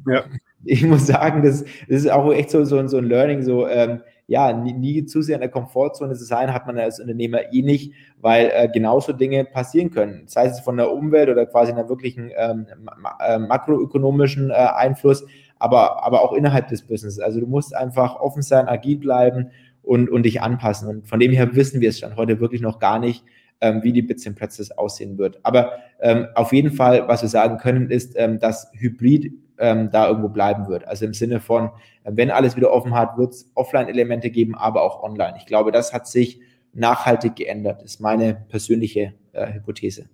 [0.06, 0.24] ja.
[0.64, 4.00] ich muss sagen, das, das ist auch echt so, so, so ein Learning, so ähm,
[4.30, 7.62] ja, nie, nie, zu sehr in der Komfortzone zu sein, hat man als Unternehmer eh
[7.62, 10.22] nicht, weil äh, genauso Dinge passieren können.
[10.26, 15.26] Sei es von der Umwelt oder quasi einer wirklichen ähm, ma äh, makroökonomischen äh, Einfluss,
[15.60, 17.20] aber, aber auch innerhalb des Business.
[17.20, 19.50] Also du musst einfach offen sein, agil bleiben
[19.82, 20.88] und, und dich anpassen.
[20.88, 23.24] Und von dem her wissen wir es schon heute wirklich noch gar nicht,
[23.60, 25.38] ähm, wie die Bits and Pretzels aussehen wird.
[25.42, 30.08] Aber ähm, auf jeden Fall, was wir sagen können, ist, ähm, dass Hybrid ähm, da
[30.08, 30.88] irgendwo bleiben wird.
[30.88, 31.66] Also im Sinne von,
[32.04, 35.34] äh, wenn alles wieder offen hat, wird es Offline-Elemente geben, aber auch online.
[35.38, 36.40] Ich glaube, das hat sich
[36.72, 40.08] nachhaltig geändert, ist meine persönliche äh, Hypothese.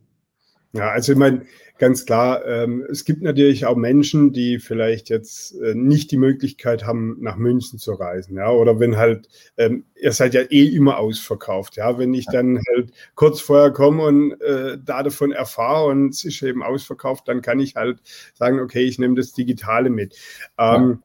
[0.73, 1.47] Ja, also ich meine,
[1.79, 6.85] ganz klar, ähm, es gibt natürlich auch Menschen, die vielleicht jetzt äh, nicht die Möglichkeit
[6.85, 8.37] haben, nach München zu reisen.
[8.37, 11.77] Ja, oder wenn halt, ähm, ihr seid ja eh immer ausverkauft.
[11.77, 16.25] Ja, wenn ich dann halt kurz vorher komme und äh, da davon erfahre und es
[16.25, 18.01] ist eben ausverkauft, dann kann ich halt
[18.35, 20.17] sagen, okay, ich nehme das Digitale mit.
[20.59, 21.03] Ähm,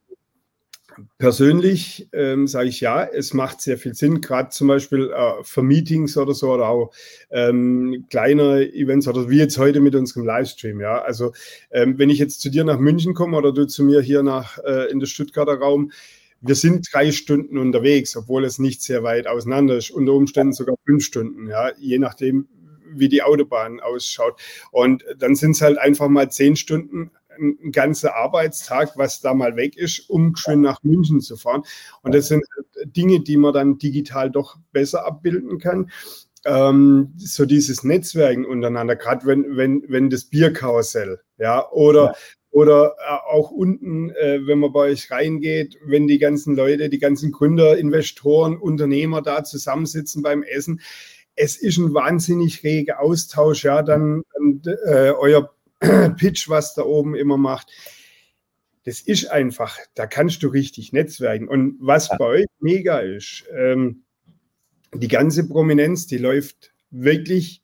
[1.18, 5.64] Persönlich ähm, sage ich ja, es macht sehr viel Sinn, gerade zum Beispiel äh, für
[5.64, 6.91] Meetings oder so oder auch
[7.30, 10.82] ähm, kleine Events oder wie jetzt heute mit unserem Livestream.
[10.82, 11.34] Ja, also
[11.72, 14.58] ähm, wenn ich jetzt zu dir nach München komme oder du zu mir hier nach
[14.60, 15.91] äh, in den Stuttgarter Raum,
[16.41, 20.76] wir sind drei Stunden unterwegs, obwohl es nicht sehr weit auseinander ist, unter Umständen sogar
[20.86, 22.47] fünf Stunden, ja, je nachdem,
[22.93, 24.39] wie die Autobahn ausschaut.
[24.72, 27.12] Und dann sind es halt einfach mal zehn Stunden
[27.42, 31.64] ein ganzer Arbeitstag, was da mal weg ist, um schön nach München zu fahren.
[32.04, 32.46] Und das sind
[32.86, 35.92] Dinge, die man dann digital doch besser abbilden kann.
[36.44, 42.16] Ähm, so dieses Netzwerken untereinander, gerade wenn, wenn, wenn das Bierkarussell, ja, oder, ja.
[42.50, 46.98] oder äh, auch unten, äh, wenn man bei euch reingeht, wenn die ganzen Leute, die
[46.98, 50.82] ganzen Gründer, Investoren, Unternehmer da zusammensitzen beim Essen.
[51.36, 55.52] Es ist ein wahnsinnig reger Austausch, ja, dann, dann äh, euer
[56.18, 57.72] Pitch, was da oben immer macht.
[58.84, 61.48] Das ist einfach, da kannst du richtig netzwerken.
[61.48, 62.18] Und was ja.
[62.18, 64.04] bei euch mega ist, ähm,
[64.94, 67.64] die ganze Prominenz, die läuft wirklich,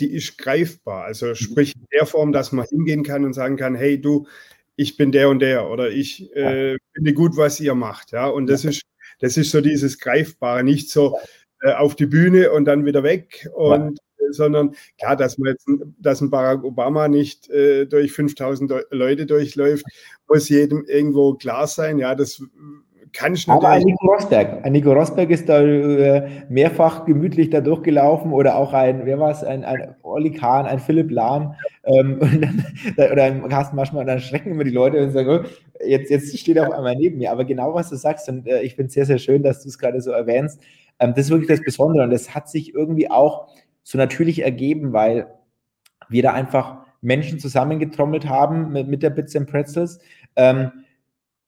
[0.00, 1.04] die ist greifbar.
[1.04, 1.34] Also mhm.
[1.34, 4.26] sprich in der Form, dass man hingehen kann und sagen kann, hey du,
[4.76, 8.12] ich bin der und der oder ich äh, finde gut, was ihr macht.
[8.12, 8.82] Ja, und das ist,
[9.18, 11.18] das ist so dieses Greifbare, nicht so
[11.60, 13.98] äh, auf die Bühne und dann wieder weg und
[14.32, 15.66] sondern klar, dass man jetzt,
[15.98, 19.84] dass ein Barack Obama nicht äh, durch 5000 Leute durchläuft,
[20.28, 21.98] muss jedem irgendwo klar sein.
[21.98, 22.42] Ja, das
[23.12, 23.48] kann ich.
[23.48, 24.64] Aber ein Nico Rosberg.
[24.64, 29.30] Ein Nico Rosberg ist da äh, mehrfach gemütlich da durchgelaufen oder auch ein, wer war
[29.30, 31.54] es, ein, ein Olli Kahn, ein Philipp Lahm
[31.84, 32.18] ähm,
[32.96, 36.36] dann, oder ein Carsten Maschmann, dann schrecken immer die Leute und sagen, oh, jetzt, jetzt
[36.38, 37.32] steht er auf einmal neben mir.
[37.32, 39.68] Aber genau was du sagst und äh, ich finde es sehr, sehr schön, dass du
[39.68, 40.60] es gerade so erwähnst.
[40.98, 43.48] Ähm, das ist wirklich das Besondere und das hat sich irgendwie auch
[43.90, 45.26] so natürlich ergeben, weil
[46.08, 49.98] wir da einfach Menschen zusammengetrommelt haben mit, mit der Bits and Pretzels,
[50.36, 50.70] ähm,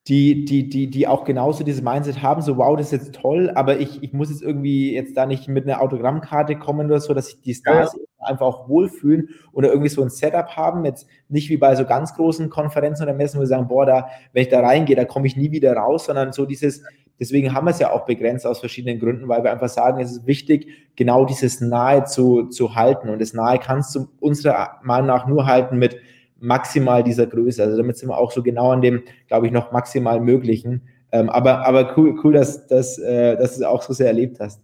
[0.09, 3.53] die, die, die, die auch genauso dieses Mindset haben, so wow, das ist jetzt toll,
[3.55, 7.15] aber ich, ich muss jetzt irgendwie jetzt da nicht mit einer Autogrammkarte kommen oder so,
[7.15, 8.01] dass sich die Stars ja.
[8.23, 12.15] Einfach auch wohlfühlen oder irgendwie so ein Setup haben, jetzt nicht wie bei so ganz
[12.15, 15.27] großen Konferenzen oder Messen, wo wir sagen, boah, da, wenn ich da reingehe, da komme
[15.27, 16.83] ich nie wieder raus, sondern so dieses,
[17.23, 20.11] Deswegen haben wir es ja auch begrenzt aus verschiedenen Gründen, weil wir einfach sagen, es
[20.11, 20.67] ist wichtig,
[20.97, 23.11] genau dieses Nahe zu, zu halten.
[23.11, 25.97] Und das Nahe kannst du unserer Meinung nach nur halten mit
[26.41, 27.63] maximal dieser Größe.
[27.63, 30.83] Also damit sind wir auch so genau an dem, glaube ich, noch maximal Möglichen.
[31.13, 34.41] Ähm, aber, aber cool, cool dass, dass, äh, dass du es auch so sehr erlebt
[34.41, 34.61] hast.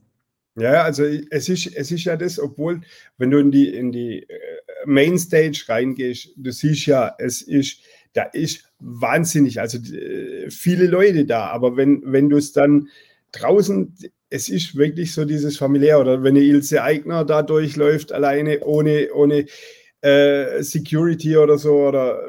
[0.58, 2.80] Ja, also es ist, es ist ja das, obwohl,
[3.16, 4.36] wenn du in die, in die äh,
[4.86, 7.80] Mainstage reingehst, du siehst ja, es ist,
[8.12, 12.88] da ist wahnsinnig, also äh, viele Leute da, aber wenn, wenn du es dann
[13.32, 13.94] draußen,
[14.30, 19.12] es ist wirklich so dieses familiär oder wenn eine Ilse Eigner da durchläuft, alleine, ohne,
[19.14, 19.46] ohne,
[20.00, 22.22] äh, Security oder so oder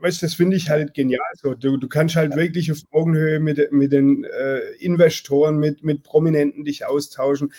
[0.00, 1.20] weißt das finde ich halt genial.
[1.34, 6.02] So, du, du kannst halt wirklich auf Augenhöhe mit, mit den äh, Investoren, mit, mit
[6.02, 7.52] Prominenten dich austauschen.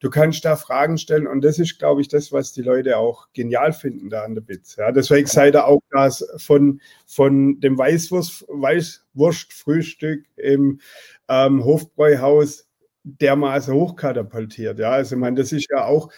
[0.00, 3.28] Du kannst da Fragen stellen und das ist, glaube ich, das, was die Leute auch
[3.34, 4.74] genial finden da an der BITS.
[4.74, 10.80] Ja, deswegen sei da auch das von, von dem Weißwurst, Weißwurstfrühstück im
[11.28, 12.68] ähm, Hofbräuhaus
[13.04, 14.80] dermaßen hochkatapultiert.
[14.80, 16.10] Ja, also ich meine, das ist ja auch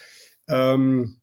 [0.48, 1.20] ähm,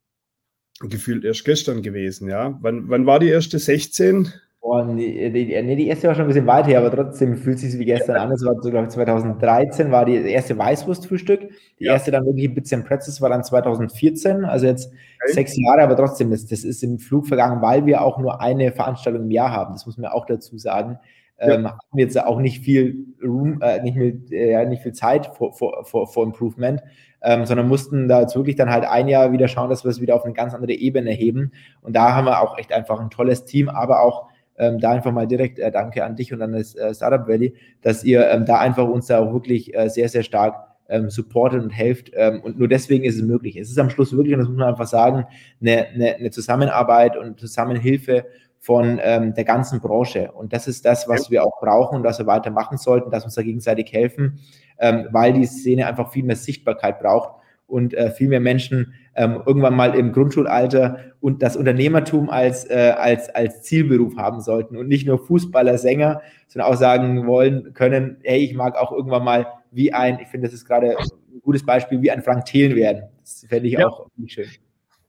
[0.89, 2.29] gefühlt erst gestern gewesen.
[2.29, 4.32] Ja, wann, wann war die erste 16?
[4.61, 7.86] Boah, nee, nee, die erste war schon ein bisschen weiter, aber trotzdem fühlt sich wie
[7.86, 8.21] gestern ja.
[8.21, 8.29] an.
[8.29, 11.49] Das war, so, glaube ich, 2013 war die erste Weißwurstfrühstück.
[11.79, 11.93] Die ja.
[11.93, 15.34] erste dann wirklich ein bisschen Pretzels war dann 2014, also jetzt okay.
[15.34, 18.71] sechs Jahre, aber trotzdem, das, das ist im Flug vergangen, weil wir auch nur eine
[18.71, 19.73] Veranstaltung im Jahr haben.
[19.73, 20.99] Das muss man auch dazu sagen.
[21.41, 21.55] Ja.
[21.55, 25.31] Ähm, haben wir jetzt auch nicht viel Room, äh, nicht, mit, äh, nicht viel Zeit
[25.35, 26.81] vor Improvement,
[27.21, 30.01] ähm, sondern mussten da jetzt wirklich dann halt ein Jahr wieder schauen, dass wir es
[30.01, 31.51] wieder auf eine ganz andere Ebene heben.
[31.81, 34.27] Und da haben wir auch echt einfach ein tolles Team, aber auch
[34.57, 37.55] ähm, da einfach mal direkt äh, Danke an dich und an das äh, Startup Valley,
[37.81, 41.63] dass ihr ähm, da einfach uns da auch wirklich äh, sehr, sehr stark ähm, supportet
[41.63, 42.11] und helft.
[42.13, 43.55] Ähm, und nur deswegen ist es möglich.
[43.55, 45.25] Es ist am Schluss wirklich, und das muss man einfach sagen,
[45.61, 48.25] eine, eine, eine Zusammenarbeit und Zusammenhilfe
[48.62, 50.32] von ähm, der ganzen Branche.
[50.32, 53.26] Und das ist das, was wir auch brauchen und was wir weitermachen sollten, dass wir
[53.26, 54.39] uns da gegenseitig helfen,
[54.78, 57.32] ähm, weil die Szene einfach viel mehr Sichtbarkeit braucht
[57.66, 62.93] und äh, viel mehr Menschen ähm, irgendwann mal im Grundschulalter und das Unternehmertum als, äh,
[62.95, 68.18] als, als Zielberuf haben sollten und nicht nur Fußballer, Sänger, sondern auch sagen wollen können,
[68.24, 71.66] hey, ich mag auch irgendwann mal wie ein, ich finde, das ist gerade ein gutes
[71.66, 73.05] Beispiel, wie ein Frank Thelen werden.
[73.22, 73.88] Das fände ich ja.
[73.88, 74.45] auch schön.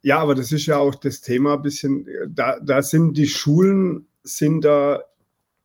[0.03, 4.07] Ja, aber das ist ja auch das Thema ein bisschen, da, da sind die Schulen,
[4.23, 4.97] sind da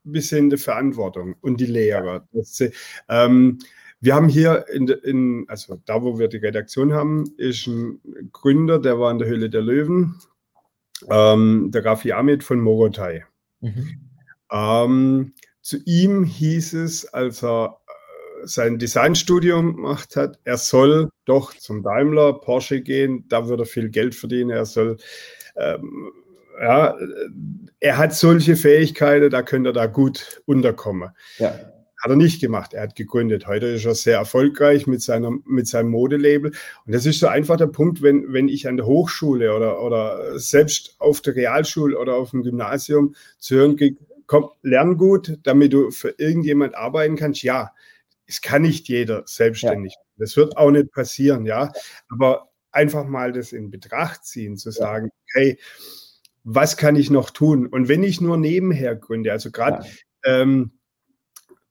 [0.05, 2.27] ein bisschen in der Verantwortung und die Lehrer.
[2.31, 2.63] Das,
[3.09, 3.59] ähm,
[3.99, 7.99] wir haben hier in, in, also da, wo wir die Redaktion haben, ist ein
[8.31, 10.15] Gründer, der war in der Höhle der Löwen,
[11.09, 13.25] ähm, der Rafi Ahmed von Morotai.
[13.61, 14.09] Mhm.
[14.51, 17.81] Ähm, zu ihm hieß es, als er
[18.43, 23.89] sein Designstudium gemacht hat, er soll doch zum Daimler, Porsche gehen, da würde er viel
[23.89, 24.97] Geld verdienen, er soll,
[25.55, 26.11] ähm,
[26.59, 26.95] ja,
[27.79, 31.09] er hat solche Fähigkeiten, da könnte er da gut unterkommen.
[31.37, 31.59] Ja.
[31.99, 32.73] Hat er nicht gemacht.
[32.73, 33.47] Er hat gegründet.
[33.47, 36.51] Heute ist er sehr erfolgreich mit, seiner, mit seinem Modelabel.
[36.85, 40.37] Und das ist so einfach der Punkt, wenn, wenn ich an der Hochschule oder, oder
[40.37, 45.73] selbst auf der Realschule oder auf dem Gymnasium zu hören kriege, komm, lern gut, damit
[45.73, 47.41] du für irgendjemand arbeiten kannst.
[47.41, 47.71] Ja,
[48.27, 49.93] es kann nicht jeder selbstständig.
[49.93, 50.01] Ja.
[50.17, 51.71] Das wird auch nicht passieren, ja.
[52.09, 55.57] Aber einfach mal das in Betracht ziehen, zu sagen, hey,
[56.43, 57.67] was kann ich noch tun?
[57.67, 59.85] Und wenn ich nur nebenher gründe, also gerade
[60.25, 60.41] ja.
[60.41, 60.71] ähm,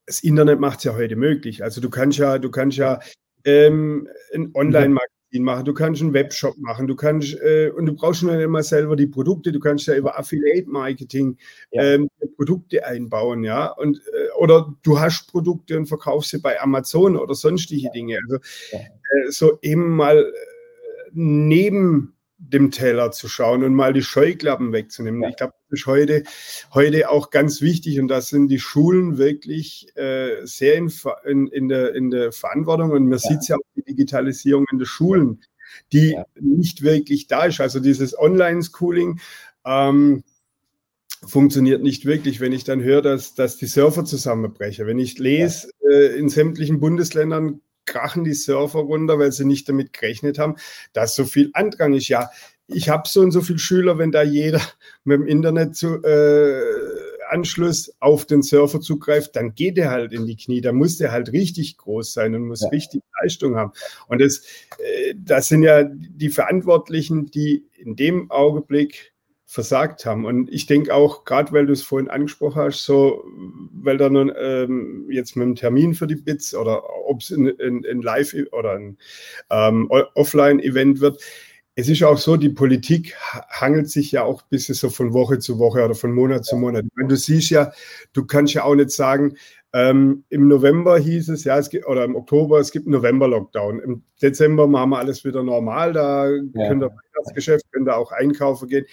[0.06, 1.62] das Internet macht es ja heute möglich.
[1.62, 3.00] Also du kannst ja, du kannst ja
[3.44, 8.20] ähm, ein Online-Magazin machen, du kannst einen Webshop machen, du kannst äh, und du brauchst
[8.20, 11.36] schon immer selber die Produkte, du kannst ja über Affiliate-Marketing
[11.70, 11.82] ja.
[11.82, 13.68] ähm, Produkte einbauen, ja.
[13.72, 18.18] Und äh, oder du hast Produkte und verkaufst sie bei Amazon oder sonstige Dinge.
[18.28, 18.36] Also
[18.72, 20.32] äh, so eben mal äh,
[21.12, 22.15] neben
[22.52, 25.22] dem Teller zu schauen und mal die Scheuklappen wegzunehmen.
[25.22, 25.28] Ja.
[25.28, 26.22] Ich glaube, das ist heute,
[26.72, 30.90] heute auch ganz wichtig und da sind die Schulen wirklich äh, sehr in,
[31.24, 33.18] in, in, der, in der Verantwortung und man ja.
[33.18, 35.42] sieht ja auch die Digitalisierung in den Schulen,
[35.92, 36.24] die ja.
[36.40, 37.60] nicht wirklich da ist.
[37.60, 39.20] Also dieses Online-Schooling
[39.64, 40.22] ähm,
[41.26, 44.86] funktioniert nicht wirklich, wenn ich dann höre, dass, dass die Server zusammenbrechen.
[44.86, 49.92] Wenn ich lese, äh, in sämtlichen Bundesländern krachen die Surfer runter, weil sie nicht damit
[49.92, 50.56] gerechnet haben,
[50.92, 52.08] dass so viel Andrang ist.
[52.08, 52.30] Ja,
[52.68, 54.60] ich habe so und so viele Schüler, wenn da jeder
[55.04, 56.60] mit dem Internet zu, äh,
[57.28, 60.60] Anschluss auf den Surfer zugreift, dann geht er halt in die Knie.
[60.60, 62.68] Da muss der halt richtig groß sein und muss ja.
[62.68, 63.72] richtig Leistung haben.
[64.08, 64.42] Und das,
[64.78, 69.14] äh, das sind ja die Verantwortlichen, die in dem Augenblick
[69.46, 70.24] versagt haben.
[70.26, 73.24] Und ich denke auch, gerade weil du es vorhin angesprochen hast, so,
[73.72, 77.46] weil da nun ähm, jetzt mit einem Termin für die Bits oder ob es ein,
[77.60, 78.98] ein, ein Live- oder ein
[79.50, 81.22] ähm, Offline-Event wird,
[81.78, 83.14] es ist auch so, die Politik
[83.50, 86.56] hangelt sich ja auch ein bisschen so von Woche zu Woche oder von Monat zu
[86.56, 86.86] Monat.
[86.94, 87.70] Wenn du siehst ja,
[88.14, 89.36] du kannst ja auch nicht sagen,
[89.74, 93.80] ähm, im November hieß es, ja, es gibt, oder im Oktober, es gibt einen November-Lockdown.
[93.80, 96.68] Im Dezember machen wir alles wieder normal, da ja.
[96.68, 98.86] könnt ihr Weihnachtsgeschäft, könnt ihr auch einkaufen gehen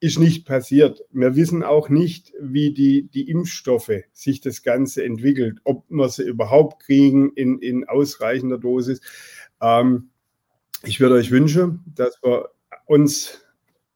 [0.00, 1.04] ist nicht passiert.
[1.10, 6.22] Wir wissen auch nicht, wie die, die Impfstoffe sich das Ganze entwickelt, ob wir sie
[6.22, 9.00] überhaupt kriegen in, in ausreichender Dosis.
[9.60, 10.10] Ähm,
[10.84, 12.50] ich würde euch wünschen, dass wir
[12.86, 13.44] uns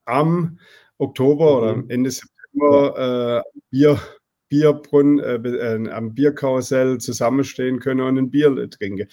[0.05, 0.59] am
[0.98, 4.00] Oktober oder am Ende September äh, Bier,
[4.48, 9.09] Bierbrunnen, äh, äh, am Bierkarussell zusammenstehen können und ein Bier trinken.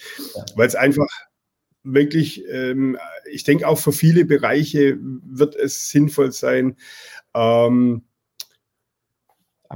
[0.56, 1.06] Weil es einfach
[1.82, 2.98] wirklich, ähm,
[3.30, 6.76] ich denke auch für viele Bereiche wird es sinnvoll sein,
[7.34, 8.02] ähm,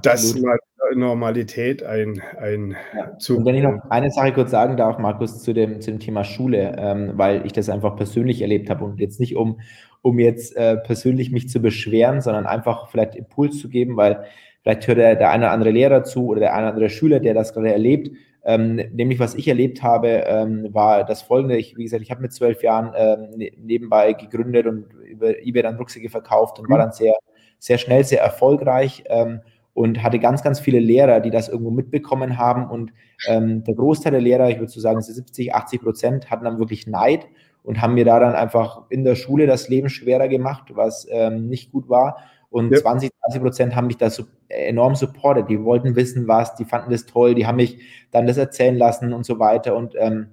[0.02, 0.58] das mal
[0.94, 3.18] Normalität ein, ein ja.
[3.18, 3.38] zu.
[3.38, 6.24] Und wenn ich noch eine Sache kurz sagen darf, Markus, zu dem, zu dem Thema
[6.24, 9.60] Schule, ähm, weil ich das einfach persönlich erlebt habe und jetzt nicht um,
[10.02, 14.24] um jetzt äh, persönlich mich zu beschweren, sondern einfach vielleicht Impuls zu geben, weil
[14.62, 17.20] vielleicht hört der, der eine oder andere Lehrer zu oder der eine oder andere Schüler,
[17.20, 18.10] der das gerade erlebt.
[18.44, 21.56] Ähm, nämlich, was ich erlebt habe, ähm, war das folgende.
[21.56, 25.62] Ich, wie gesagt, ich habe mit zwölf Jahren ähm, ne, nebenbei gegründet und über eBay
[25.62, 26.72] dann Rucksäcke verkauft und mhm.
[26.72, 27.14] war dann sehr,
[27.58, 29.04] sehr schnell, sehr erfolgreich.
[29.06, 29.40] Ähm,
[29.74, 32.70] und hatte ganz, ganz viele Lehrer, die das irgendwo mitbekommen haben.
[32.70, 32.92] Und
[33.26, 36.86] ähm, der Großteil der Lehrer, ich würde so sagen 70, 80 Prozent, hatten dann wirklich
[36.86, 37.26] Neid
[37.64, 41.48] und haben mir da dann einfach in der Schule das Leben schwerer gemacht, was ähm,
[41.48, 42.18] nicht gut war.
[42.54, 42.78] Und ja.
[42.78, 45.50] 20, 30 Prozent haben mich da so enorm supportet.
[45.50, 47.80] Die wollten wissen, was, die fanden das toll, die haben mich
[48.12, 49.74] dann das erzählen lassen und so weiter.
[49.74, 50.28] Und ähm,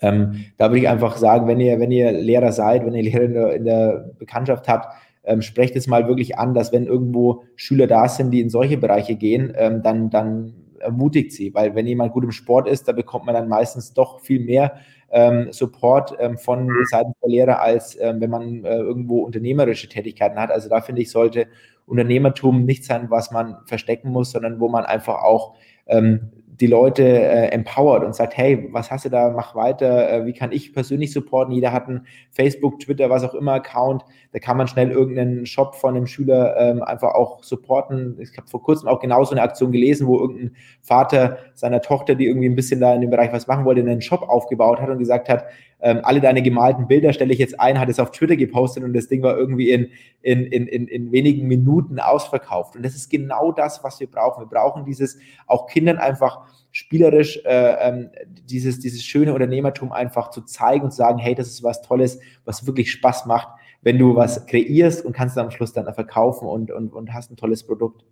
[0.00, 3.24] ähm, da würde ich einfach sagen, wenn ihr, wenn ihr Lehrer seid, wenn ihr Lehrer
[3.24, 4.94] in der, in der Bekanntschaft habt,
[5.24, 8.78] ähm, sprecht es mal wirklich an, dass wenn irgendwo Schüler da sind, die in solche
[8.78, 12.92] Bereiche gehen, ähm, dann, dann ermutigt sie, weil wenn jemand gut im Sport ist, da
[12.92, 14.76] bekommt man dann meistens doch viel mehr
[15.10, 16.84] ähm, Support ähm, von mhm.
[16.90, 20.50] Seiten der Lehrer, als ähm, wenn man äh, irgendwo unternehmerische Tätigkeiten hat.
[20.50, 21.46] Also da finde ich, sollte
[21.86, 25.54] Unternehmertum nicht sein, was man verstecken muss, sondern wo man einfach auch
[25.86, 26.30] ähm,
[26.60, 30.32] die Leute äh, empowert und sagt, hey, was hast du da, mach weiter, äh, wie
[30.32, 31.54] kann ich persönlich supporten?
[31.54, 35.76] Jeder hat einen Facebook, Twitter, was auch immer Account, da kann man schnell irgendeinen Shop
[35.76, 38.18] von einem Schüler ähm, einfach auch supporten.
[38.20, 42.26] Ich habe vor kurzem auch genauso eine Aktion gelesen, wo irgendein Vater seiner Tochter, die
[42.26, 44.98] irgendwie ein bisschen da in dem Bereich was machen wollte, einen Shop aufgebaut hat und
[44.98, 45.44] gesagt hat,
[45.80, 48.92] ähm, alle deine gemalten Bilder stelle ich jetzt ein, hat es auf Twitter gepostet und
[48.94, 49.88] das Ding war irgendwie in,
[50.22, 52.74] in, in, in, in wenigen Minuten ausverkauft.
[52.74, 54.42] Und das ist genau das, was wir brauchen.
[54.42, 56.40] Wir brauchen dieses, auch Kindern einfach
[56.72, 58.10] spielerisch äh, ähm,
[58.44, 62.18] dieses, dieses schöne Unternehmertum einfach zu zeigen und zu sagen, hey, das ist was Tolles,
[62.44, 63.48] was wirklich Spaß macht,
[63.82, 67.30] wenn du was kreierst und kannst dann am Schluss dann verkaufen und, und, und hast
[67.30, 68.04] ein tolles Produkt.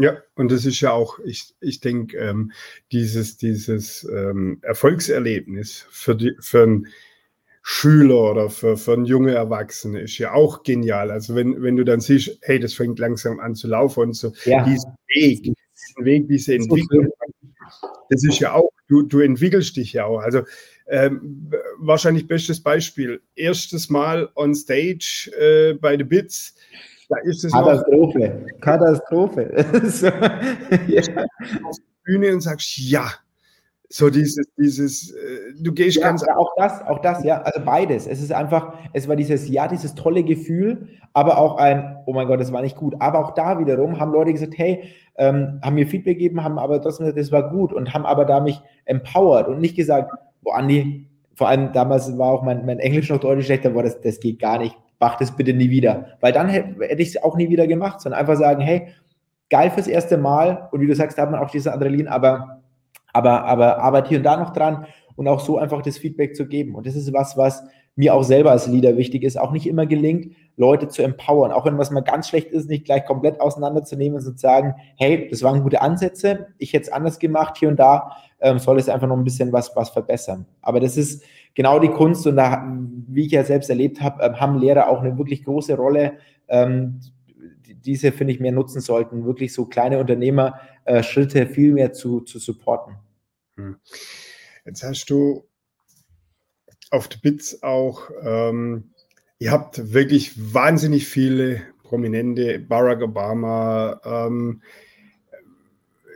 [0.00, 2.52] Ja, und das ist ja auch, ich, ich denke, ähm,
[2.92, 6.86] dieses, dieses ähm, Erfolgserlebnis für, die, für einen
[7.62, 11.10] Schüler oder für, für einen junge Erwachsene ist ja auch genial.
[11.10, 14.32] Also wenn, wenn du dann siehst, hey, das fängt langsam an zu laufen und so,
[14.44, 14.64] ja.
[14.64, 17.08] diesen Weg, diesen Weg, diese Entwicklung,
[18.08, 20.20] das ist ja auch, du, du entwickelst dich ja auch.
[20.20, 20.42] Also
[20.86, 26.54] ähm, wahrscheinlich bestes Beispiel, erstes Mal on stage äh, bei The Bits,
[27.08, 29.64] da ist es Katastrophe, noch, Katastrophe.
[29.84, 30.06] so,
[30.86, 31.02] ja.
[31.64, 33.10] Auf die Bühne und sagst, ja,
[33.90, 36.22] so dieses, dieses, äh, du gehst ja, ganz.
[36.28, 38.06] Auch das, auch das, ja, also beides.
[38.06, 42.26] Es ist einfach, es war dieses, ja, dieses tolle Gefühl, aber auch ein, oh mein
[42.26, 42.94] Gott, das war nicht gut.
[42.98, 44.84] Aber auch da wiederum haben Leute gesagt, hey,
[45.16, 48.26] ähm, haben mir Feedback gegeben, haben aber trotzdem gesagt, das war gut und haben aber
[48.26, 52.80] da mich empowert und nicht gesagt, boah, Andi, vor allem damals war auch mein, mein
[52.80, 56.16] Englisch noch deutlich schlechter, boah, das, das geht gar nicht, mach das bitte nie wieder.
[56.20, 58.88] Weil dann hätte, ich es auch nie wieder gemacht, sondern einfach sagen, hey,
[59.50, 62.58] geil fürs erste Mal und wie du sagst, da hat man auch diese Adrenalin, aber
[63.12, 64.86] aber, aber arbeite hier und da noch dran
[65.16, 66.74] und auch so einfach das Feedback zu geben.
[66.74, 67.62] Und das ist was, was
[67.96, 71.64] mir auch selber als Leader wichtig ist, auch nicht immer gelingt, Leute zu empowern, auch
[71.64, 75.42] wenn was mal ganz schlecht ist, nicht gleich komplett auseinanderzunehmen und zu sagen, hey, das
[75.42, 79.08] waren gute Ansätze, ich hätte es anders gemacht, hier und da ähm, soll es einfach
[79.08, 80.46] noch ein bisschen was, was verbessern.
[80.62, 81.24] Aber das ist
[81.58, 82.72] genau die Kunst und da,
[83.08, 87.00] wie ich ja selbst erlebt habe, ähm, haben Lehrer auch eine wirklich große Rolle, ähm,
[87.84, 92.38] diese, finde ich, mehr nutzen sollten, wirklich so kleine Unternehmer äh, viel mehr zu, zu
[92.38, 92.94] supporten.
[93.56, 93.74] Hm.
[94.66, 95.48] Jetzt hast du
[96.92, 98.92] auf der BITS auch, ähm,
[99.40, 104.00] ihr habt wirklich wahnsinnig viele Prominente, Barack Obama.
[104.04, 104.62] Ähm,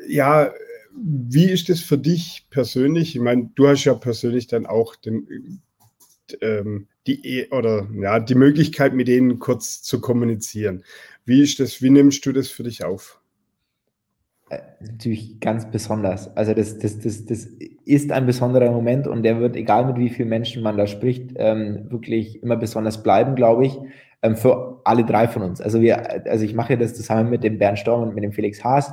[0.07, 0.53] ja,
[0.95, 3.15] wie ist das für dich persönlich?
[3.15, 5.61] Ich meine, du hast ja persönlich dann auch den,
[6.41, 10.85] ähm, die, oder, ja, die Möglichkeit, mit denen kurz zu kommunizieren.
[11.25, 11.83] Wie ist das?
[11.83, 13.21] Wie nimmst du das für dich auf?
[14.51, 16.37] Äh, natürlich ganz besonders.
[16.37, 17.49] Also das, das, das, das
[17.85, 21.33] ist ein besonderer Moment und der wird, egal mit wie vielen Menschen man da spricht,
[21.37, 23.79] ähm, wirklich immer besonders bleiben, glaube ich,
[24.23, 25.61] ähm, für alle drei von uns.
[25.61, 28.63] Also wir, also ich mache das zusammen mit dem Bernd Storm und mit dem Felix
[28.63, 28.93] Haas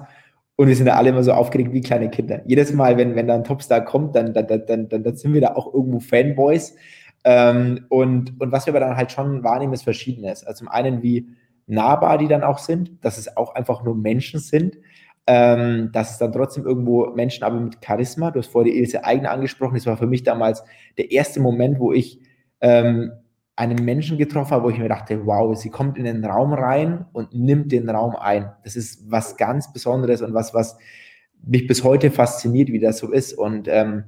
[0.59, 2.41] und wir sind da alle immer so aufgeregt wie kleine Kinder.
[2.45, 5.39] Jedes Mal, wenn, wenn da ein Topstar kommt, dann, dann, dann, dann, dann sind wir
[5.39, 6.75] da auch irgendwo Fanboys.
[7.23, 10.43] Ähm, und, und was wir aber dann halt schon wahrnehmen, ist Verschiedenes.
[10.43, 11.29] Also zum einen, wie
[11.65, 14.77] nahbar die dann auch sind, dass es auch einfach nur Menschen sind,
[15.27, 19.05] ähm, dass es dann trotzdem irgendwo Menschen aber mit Charisma, du hast vorher die Ilse
[19.05, 20.65] Eigner angesprochen, das war für mich damals
[20.97, 22.19] der erste Moment, wo ich
[22.59, 23.13] ähm,
[23.59, 27.05] einen Menschen getroffen habe, wo ich mir dachte, wow, sie kommt in den Raum rein
[27.11, 28.49] und nimmt den Raum ein.
[28.63, 30.77] Das ist was ganz Besonderes und was, was
[31.45, 33.33] mich bis heute fasziniert, wie das so ist.
[33.33, 34.05] Und ähm,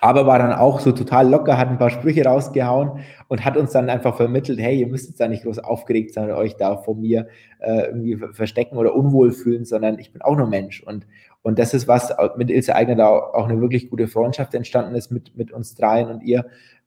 [0.00, 3.72] aber war dann auch so total locker, hat ein paar Sprüche rausgehauen und hat uns
[3.72, 6.76] dann einfach vermittelt, hey, ihr müsst jetzt da nicht groß aufgeregt sein und euch da
[6.76, 7.26] vor mir
[7.58, 10.82] äh, irgendwie verstecken oder unwohl fühlen, sondern ich bin auch nur Mensch.
[10.82, 11.06] Und,
[11.42, 15.10] und das ist was, mit Ilse Eigner da auch eine wirklich gute Freundschaft entstanden ist
[15.10, 16.44] mit, mit uns dreien und ihr,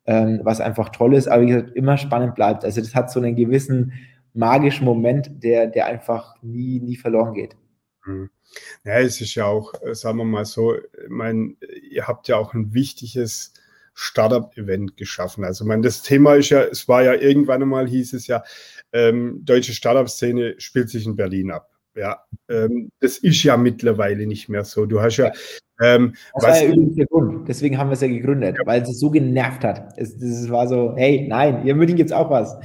[0.08, 2.64] ähm, was einfach toll ist, aber wie gesagt, immer spannend bleibt.
[2.66, 3.94] Also das hat so einen gewissen
[4.34, 7.56] magischen Moment, der, der einfach nie, nie verloren geht.
[8.06, 8.30] Mhm.
[8.86, 11.56] Ja, es ist ja auch, äh, sagen wir mal so, ich meine,
[11.90, 13.54] ihr habt ja auch ein wichtiges
[13.94, 15.44] Startup-Event geschaffen.
[15.44, 18.44] Also, ich meine, das Thema ist ja, es war ja irgendwann einmal, hieß es ja,
[18.94, 21.70] ähm, deutsche Startup-Szene spielt sich in Berlin ab.
[21.96, 24.86] Ja, ähm, das ist ja mittlerweile nicht mehr so.
[24.86, 25.32] Du hast ja.
[25.80, 27.48] Ähm, das war ja übrigens der Grund.
[27.48, 28.66] Deswegen haben wir es ja gegründet, ja.
[28.66, 29.94] weil es so genervt hat.
[29.98, 32.56] Es, das war so, hey, nein, ihr München es auch was.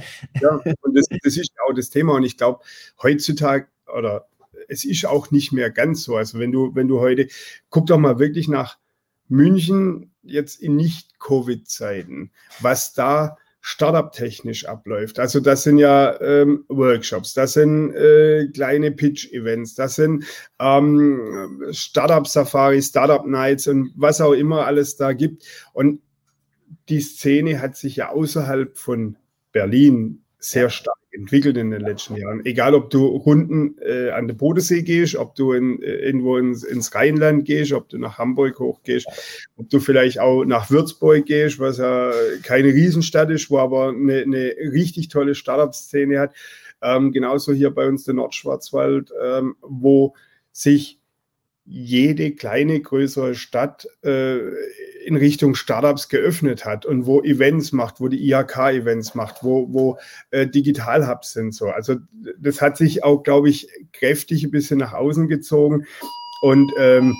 [0.41, 0.49] Ja,
[0.81, 2.15] und das, das ist ja auch das Thema.
[2.15, 2.59] Und ich glaube,
[3.01, 4.27] heutzutage oder
[4.67, 6.15] es ist auch nicht mehr ganz so.
[6.15, 7.27] Also wenn du, wenn du heute,
[7.69, 8.77] guck doch mal wirklich nach
[9.27, 15.19] München jetzt in Nicht-Covid-Zeiten, was da Startup-technisch abläuft.
[15.19, 20.25] Also das sind ja ähm, Workshops, das sind äh, kleine Pitch-Events, das sind
[20.59, 25.45] ähm, Startup-Safari, Startup-Nights und was auch immer alles da gibt.
[25.71, 26.01] Und
[26.89, 29.15] die Szene hat sich ja außerhalb von
[29.53, 32.45] Berlin sehr stark entwickelt in den letzten Jahren.
[32.45, 36.63] Egal, ob du Runden äh, an den Bodensee gehst, ob du in, äh, irgendwo ins,
[36.63, 39.07] ins, Rheinland gehst, ob du nach Hamburg hochgehst,
[39.55, 44.21] ob du vielleicht auch nach Würzburg gehst, was ja keine Riesenstadt ist, wo aber eine,
[44.21, 46.33] eine richtig tolle Startup-Szene hat.
[46.81, 50.15] Ähm, genauso hier bei uns der Nordschwarzwald, ähm, wo
[50.51, 50.99] sich
[51.65, 54.37] jede kleine, größere Stadt äh,
[55.05, 59.97] in Richtung Startups geöffnet hat und wo Events macht, wo die IHK-Events macht, wo, wo
[60.31, 61.53] äh, Digital-Hubs sind.
[61.53, 61.67] So.
[61.67, 61.97] Also
[62.37, 65.85] das hat sich auch, glaube ich, kräftig ein bisschen nach außen gezogen.
[66.41, 67.15] Und ähm,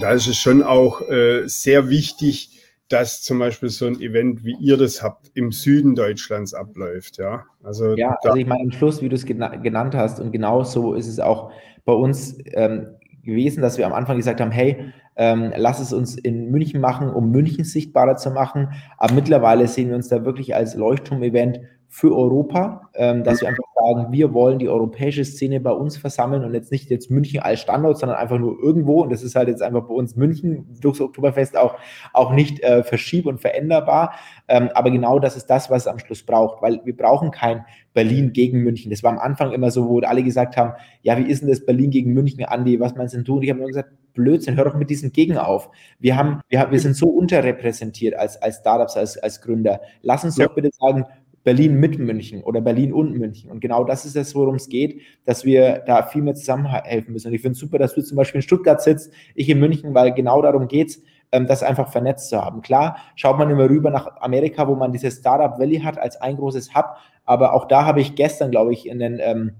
[0.00, 2.50] da ist es schon auch äh, sehr wichtig,
[2.88, 7.18] dass zum Beispiel so ein Event, wie ihr das habt, im Süden Deutschlands abläuft.
[7.18, 10.62] Ja, also, ja, also ich meine, am Schluss, wie du es genannt hast, und genau
[10.62, 11.50] so ist es auch
[11.84, 12.38] bei uns.
[12.52, 12.95] Ähm,
[13.26, 17.10] gewesen, dass wir am Anfang gesagt haben, hey, ähm, lass es uns in München machen,
[17.10, 18.70] um München sichtbarer zu machen.
[18.96, 23.64] Aber mittlerweile sehen wir uns da wirklich als Leuchtturm-Event für Europa, ähm, dass wir einfach
[23.74, 27.60] sagen, wir wollen die europäische Szene bei uns versammeln und jetzt nicht jetzt München als
[27.60, 29.02] Standort, sondern einfach nur irgendwo.
[29.02, 31.76] Und das ist halt jetzt einfach bei uns München durchs Oktoberfest auch,
[32.12, 34.12] auch nicht äh, verschieb- und veränderbar.
[34.48, 37.64] Ähm, aber genau das ist das, was es am Schluss braucht, weil wir brauchen kein
[37.94, 38.90] Berlin gegen München.
[38.90, 40.72] Das war am Anfang immer so, wo alle gesagt haben,
[41.02, 43.36] ja, wie ist denn das Berlin gegen München, Andi, was meinst denn du?
[43.36, 45.70] Und ich habe nur gesagt, Blödsinn, hör doch mit diesem Gegen auf.
[46.00, 49.80] Wir haben, wir, wir sind so unterrepräsentiert als, als Startups, als, als Gründer.
[50.02, 50.46] Lass uns ja.
[50.46, 51.04] doch bitte sagen,
[51.46, 53.52] Berlin mit München oder Berlin und München.
[53.52, 57.28] Und genau das ist es, worum es geht, dass wir da viel mehr zusammenhelfen müssen.
[57.28, 59.94] Und ich finde es super, dass du zum Beispiel in Stuttgart sitzt, ich in München,
[59.94, 62.62] weil genau darum geht es, ähm, das einfach vernetzt zu haben.
[62.62, 66.36] Klar, schaut man immer rüber nach Amerika, wo man dieses Startup Valley hat als ein
[66.36, 66.96] großes Hub.
[67.24, 69.52] Aber auch da habe ich gestern, glaube ich, in den ähm,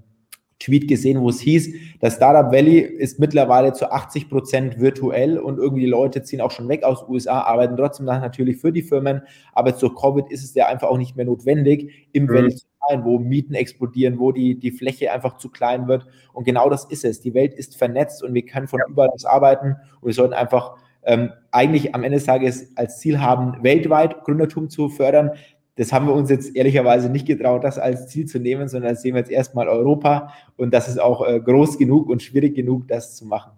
[0.59, 5.57] Tweet gesehen, wo es hieß, das Startup Valley ist mittlerweile zu 80 Prozent virtuell und
[5.57, 8.81] irgendwie die Leute ziehen auch schon weg aus USA, arbeiten trotzdem dann natürlich für die
[8.81, 9.21] Firmen,
[9.53, 12.29] aber zur Covid ist es ja einfach auch nicht mehr notwendig, im mhm.
[12.29, 16.43] Valley zu sein, wo Mieten explodieren, wo die, die Fläche einfach zu klein wird und
[16.43, 17.21] genau das ist es.
[17.21, 18.85] Die Welt ist vernetzt und wir können von ja.
[18.89, 23.21] überall aus arbeiten und wir sollten einfach ähm, eigentlich am Ende des Tages als Ziel
[23.21, 25.31] haben, weltweit Gründertum zu fördern.
[25.77, 29.13] Das haben wir uns jetzt ehrlicherweise nicht getraut, das als Ziel zu nehmen, sondern sehen
[29.13, 33.15] wir jetzt erstmal Europa und das ist auch äh, groß genug und schwierig genug, das
[33.15, 33.51] zu machen.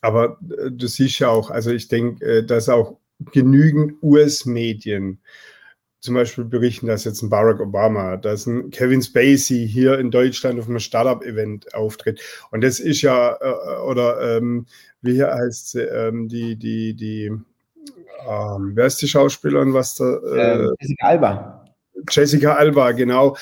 [0.00, 2.96] Aber äh, du siehst ja auch, also ich denke, äh, dass auch
[3.32, 5.20] genügend US-Medien
[6.00, 10.58] zum Beispiel berichten, dass jetzt ein Barack Obama, dass ein Kevin Spacey hier in Deutschland
[10.58, 12.20] auf einem Startup-Event auftritt.
[12.50, 13.38] Und das ist ja,
[13.86, 14.66] oder ähm,
[15.00, 17.32] wie heißt sie, ähm, die, die, die,
[18.28, 20.04] ähm, wer ist die Schauspielerin, was da?
[20.04, 21.64] Äh, ähm, Jessica Alba.
[22.10, 23.36] Jessica Alba, genau.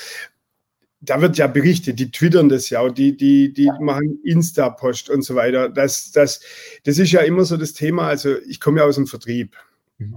[1.01, 3.77] Da wird ja berichtet, die twittern das ja, die, die, die ja.
[3.79, 5.67] machen Insta-Post und so weiter.
[5.69, 6.41] Das, das,
[6.85, 8.07] das ist ja immer so das Thema.
[8.07, 9.55] Also ich komme ja aus dem Vertrieb.
[9.97, 10.15] Mhm.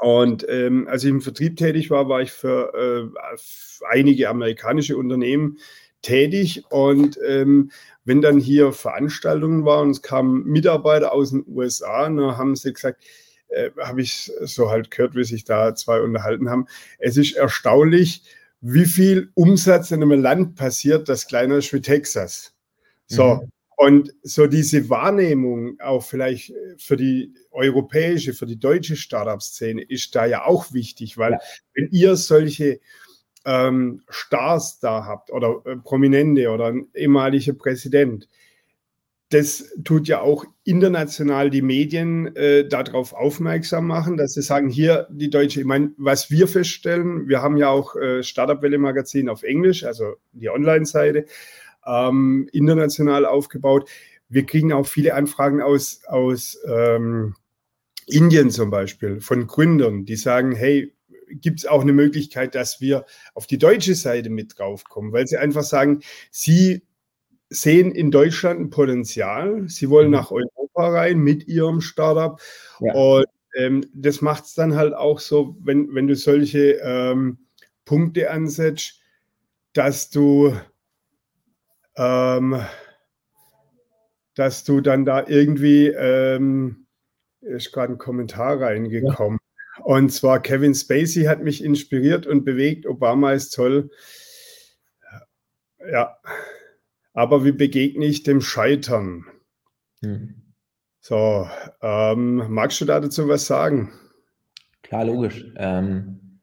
[0.00, 2.72] Und ähm, als ich im Vertrieb tätig war, war ich für
[3.12, 3.38] äh,
[3.88, 5.58] einige amerikanische Unternehmen
[6.02, 6.64] tätig.
[6.70, 7.70] Und ähm,
[8.04, 13.02] wenn dann hier Veranstaltungen waren, es kamen Mitarbeiter aus den USA, dann haben sie gesagt,
[13.48, 16.66] äh, habe ich so halt gehört, wie sich da zwei unterhalten haben.
[16.98, 18.22] Es ist erstaunlich,
[18.60, 22.54] wie viel Umsatz in einem Land passiert, das kleiner ist wie Texas.
[23.06, 23.36] So.
[23.36, 23.52] Mhm.
[23.76, 30.26] Und so diese Wahrnehmung auch vielleicht für die europäische, für die deutsche Startup-Szene ist da
[30.26, 31.38] ja auch wichtig, weil ja.
[31.74, 32.80] wenn ihr solche
[33.44, 38.28] ähm, Stars da habt oder äh, Prominente oder ein ehemaliger Präsident,
[39.30, 45.06] das tut ja auch international die Medien äh, darauf aufmerksam machen, dass sie sagen, hier
[45.10, 49.84] die Deutsche, ich meine, was wir feststellen, wir haben ja auch äh, Startup-Welle-Magazin auf Englisch,
[49.84, 51.26] also die Online-Seite,
[51.86, 53.90] ähm, international aufgebaut.
[54.30, 57.34] Wir kriegen auch viele Anfragen aus, aus ähm,
[58.06, 60.94] Indien zum Beispiel, von Gründern, die sagen, hey,
[61.30, 63.04] gibt es auch eine Möglichkeit, dass wir
[63.34, 66.00] auf die deutsche Seite mit draufkommen, weil sie einfach sagen,
[66.30, 66.87] sie
[67.50, 69.68] sehen in Deutschland ein Potenzial.
[69.68, 70.14] Sie wollen mhm.
[70.14, 72.40] nach Europa rein mit ihrem Startup.
[72.80, 72.94] Ja.
[72.94, 77.38] Und ähm, das macht es dann halt auch so, wenn, wenn du solche ähm,
[77.84, 79.00] Punkte ansetzt,
[79.72, 80.54] dass du,
[81.96, 82.60] ähm,
[84.34, 86.86] dass du dann da irgendwie, ähm,
[87.40, 89.38] ist gerade ein Kommentar reingekommen.
[89.78, 89.84] Ja.
[89.84, 92.86] Und zwar Kevin Spacey hat mich inspiriert und bewegt.
[92.86, 93.90] Obama ist toll.
[95.90, 96.18] Ja.
[97.18, 99.24] Aber wie begegne ich dem Scheitern?
[100.02, 100.36] Hm.
[101.00, 101.48] So,
[101.82, 103.90] ähm, magst du dazu was sagen?
[104.84, 105.44] Klar, logisch.
[105.56, 106.38] Ähm,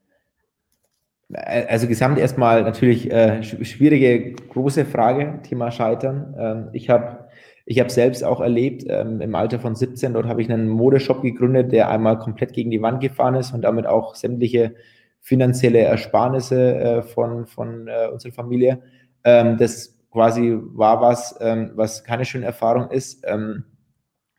[1.32, 6.34] also gesamt erstmal natürlich äh, schwierige, große Frage, Thema Scheitern.
[6.38, 7.30] Ähm, ich habe
[7.64, 11.22] ich hab selbst auch erlebt, ähm, im Alter von 17, dort habe ich einen Modeshop
[11.22, 14.74] gegründet, der einmal komplett gegen die Wand gefahren ist und damit auch sämtliche
[15.22, 18.82] finanzielle Ersparnisse äh, von, von äh, unserer Familie.
[19.24, 23.64] Ähm, das quasi war was, ähm, was keine schöne Erfahrung ist ähm,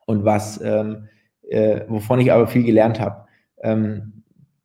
[0.08, 1.08] und was, ähm,
[1.48, 3.28] äh, wovon ich aber viel gelernt habe.
[3.62, 4.24] Ähm,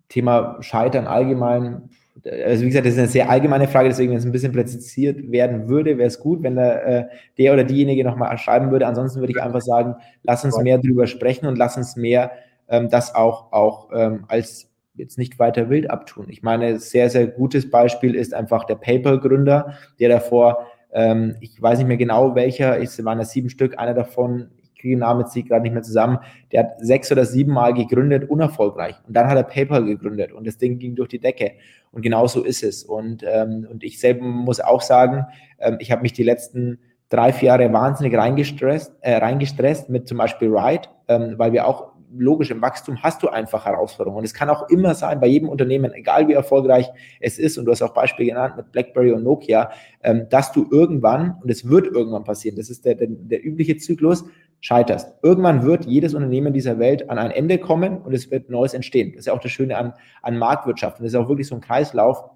[0.09, 1.91] Thema Scheitern allgemein,
[2.25, 5.31] also wie gesagt, das ist eine sehr allgemeine Frage, deswegen, wenn es ein bisschen präzisiert
[5.31, 7.05] werden würde, wäre es gut, wenn der, äh,
[7.37, 8.87] der oder diejenige nochmal schreiben würde.
[8.87, 12.33] Ansonsten würde ich einfach sagen, lass uns mehr darüber sprechen und lass uns mehr
[12.69, 16.27] ähm, das auch, auch ähm, als jetzt nicht weiter wild abtun.
[16.31, 21.79] Ich meine, sehr, sehr gutes Beispiel ist einfach der PayPal-Gründer, der davor ähm, ich weiß
[21.79, 25.21] nicht mehr genau welcher, es waren ja sieben Stück, einer davon, ich kriege den Namen
[25.21, 26.19] jetzt gerade nicht mehr zusammen,
[26.51, 28.97] der hat sechs oder sieben Mal gegründet, unerfolgreich.
[29.07, 31.53] Und dann hat er PayPal gegründet und das Ding ging durch die Decke.
[31.93, 32.85] Und genau so ist es.
[32.85, 35.27] Und, ähm, und ich selber muss auch sagen,
[35.59, 36.79] ähm, ich habe mich die letzten
[37.13, 41.92] drei, vier Jahre wahnsinnig reingestresst, äh, reingestresst mit zum Beispiel Ride, ähm, weil wir auch
[42.17, 44.19] logisch, im Wachstum hast du einfach Herausforderungen.
[44.19, 46.91] Und es kann auch immer sein, bei jedem Unternehmen, egal wie erfolgreich
[47.21, 49.71] es ist, und du hast auch Beispiele genannt mit BlackBerry und Nokia,
[50.03, 53.77] ähm, dass du irgendwann, und es wird irgendwann passieren, das ist der, der, der übliche
[53.77, 54.25] Zyklus,
[54.63, 55.13] scheiterst.
[55.23, 59.11] Irgendwann wird jedes Unternehmen dieser Welt an ein Ende kommen und es wird Neues entstehen.
[59.11, 59.93] Das ist ja auch das Schöne an,
[60.23, 60.99] an Marktwirtschaft.
[60.99, 62.31] Und das ist auch wirklich so ein Kreislauf.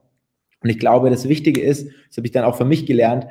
[0.61, 3.27] Und ich glaube, das Wichtige ist, das habe ich dann auch für mich gelernt,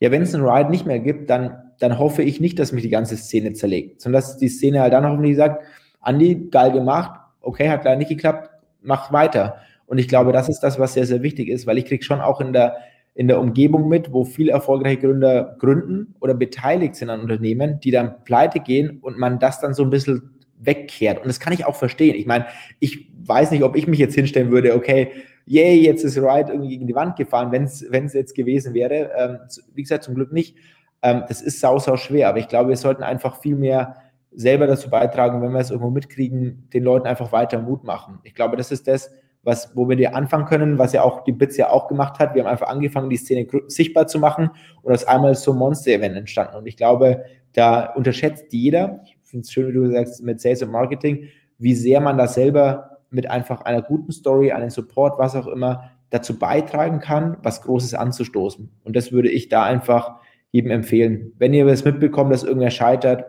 [0.00, 2.82] ja, wenn es einen Ride nicht mehr gibt, dann, dann hoffe ich nicht, dass mich
[2.82, 5.62] die ganze Szene zerlegt, sondern dass die Szene halt dann hoffentlich sagt,
[6.08, 8.50] Andi, geil gemacht, okay, hat leider nicht geklappt,
[8.80, 9.56] mach weiter.
[9.86, 12.20] Und ich glaube, das ist das, was sehr, sehr wichtig ist, weil ich kriege schon
[12.20, 12.76] auch in der,
[13.14, 17.90] in der Umgebung mit, wo viele erfolgreiche Gründer gründen oder beteiligt sind an Unternehmen, die
[17.90, 21.18] dann pleite gehen und man das dann so ein bisschen wegkehrt.
[21.18, 22.14] Und das kann ich auch verstehen.
[22.16, 22.46] Ich meine,
[22.80, 25.12] ich weiß nicht, ob ich mich jetzt hinstellen würde, okay,
[25.44, 29.10] yay, jetzt ist Ride irgendwie gegen die Wand gefahren, wenn es jetzt gewesen wäre.
[29.16, 29.38] Ähm,
[29.74, 30.56] wie gesagt, zum Glück nicht.
[31.02, 32.28] Ähm, das ist sau, sau schwer.
[32.28, 33.96] Aber ich glaube, wir sollten einfach viel mehr
[34.32, 38.18] selber dazu beitragen, wenn wir es irgendwo mitkriegen, den Leuten einfach weiter Mut machen.
[38.22, 39.10] Ich glaube, das ist das,
[39.42, 42.34] was, wo wir dir anfangen können, was ja auch die Bits ja auch gemacht hat.
[42.34, 44.50] Wir haben einfach angefangen, die Szene sichtbar zu machen
[44.82, 46.56] und aus einmal so ein Monster-Event entstanden.
[46.56, 47.24] Und ich glaube,
[47.54, 51.74] da unterschätzt jeder, ich finde es schön, wie du sagst, mit Sales und Marketing, wie
[51.74, 56.38] sehr man da selber mit einfach einer guten Story, einem Support, was auch immer, dazu
[56.38, 58.70] beitragen kann, was Großes anzustoßen.
[58.84, 60.16] Und das würde ich da einfach
[60.50, 61.32] jedem empfehlen.
[61.38, 63.24] Wenn ihr was mitbekommt, dass irgendwer scheitert,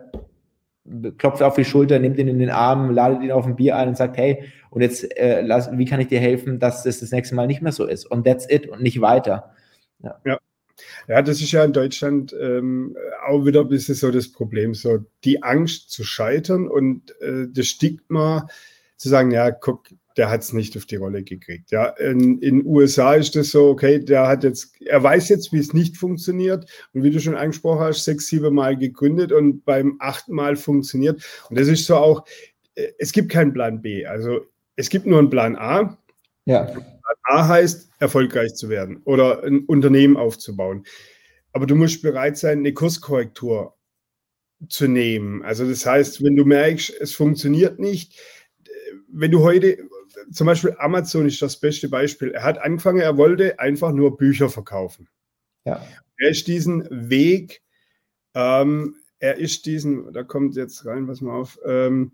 [1.18, 3.88] klopft auf die Schulter, nimmt ihn in den Arm, ladet ihn auf ein Bier ein
[3.88, 7.10] und sagt, hey, und jetzt, äh, lass, wie kann ich dir helfen, dass das das
[7.10, 8.06] nächste Mal nicht mehr so ist?
[8.06, 9.54] Und that's it und nicht weiter.
[10.02, 10.20] Ja.
[10.24, 10.38] ja.
[11.08, 15.04] ja das ist ja in Deutschland ähm, auch wieder ein bisschen so das Problem, so
[15.24, 18.46] die Angst zu scheitern und äh, das Stigma
[18.96, 21.70] zu sagen, ja, guck, der hat es nicht auf die Rolle gekriegt.
[21.70, 25.58] Ja, in den USA ist das so, okay, der hat jetzt, er weiß jetzt, wie
[25.58, 29.96] es nicht funktioniert und wie du schon angesprochen hast, sechs, sieben Mal gegründet und beim
[30.00, 31.22] achten Mal funktioniert.
[31.48, 32.24] Und das ist so auch,
[32.74, 34.04] äh, es gibt keinen Plan B.
[34.06, 34.46] Also
[34.76, 35.98] es gibt nur einen Plan A.
[36.44, 36.64] Ja.
[36.64, 36.84] Plan
[37.24, 40.84] A heißt, erfolgreich zu werden oder ein Unternehmen aufzubauen.
[41.52, 43.76] Aber du musst bereit sein, eine Kurskorrektur
[44.68, 45.42] zu nehmen.
[45.42, 48.18] Also das heißt, wenn du merkst, es funktioniert nicht,
[49.08, 49.78] wenn du heute,
[50.30, 52.32] zum Beispiel Amazon ist das beste Beispiel.
[52.32, 55.08] Er hat angefangen, er wollte einfach nur Bücher verkaufen.
[55.64, 55.84] Ja.
[56.18, 57.62] Er ist diesen Weg,
[58.34, 62.12] ähm, er ist diesen, da kommt jetzt rein, was mal auf, ähm,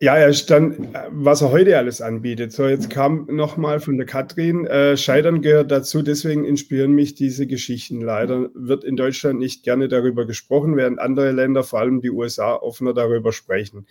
[0.00, 2.52] Ja, er ist dann, was er heute alles anbietet.
[2.52, 7.46] So, jetzt kam nochmal von der Katrin, äh, Scheitern gehört dazu, deswegen inspirieren mich diese
[7.46, 8.00] Geschichten.
[8.00, 12.54] Leider wird in Deutschland nicht gerne darüber gesprochen, während andere Länder, vor allem die USA,
[12.56, 13.86] offener darüber sprechen.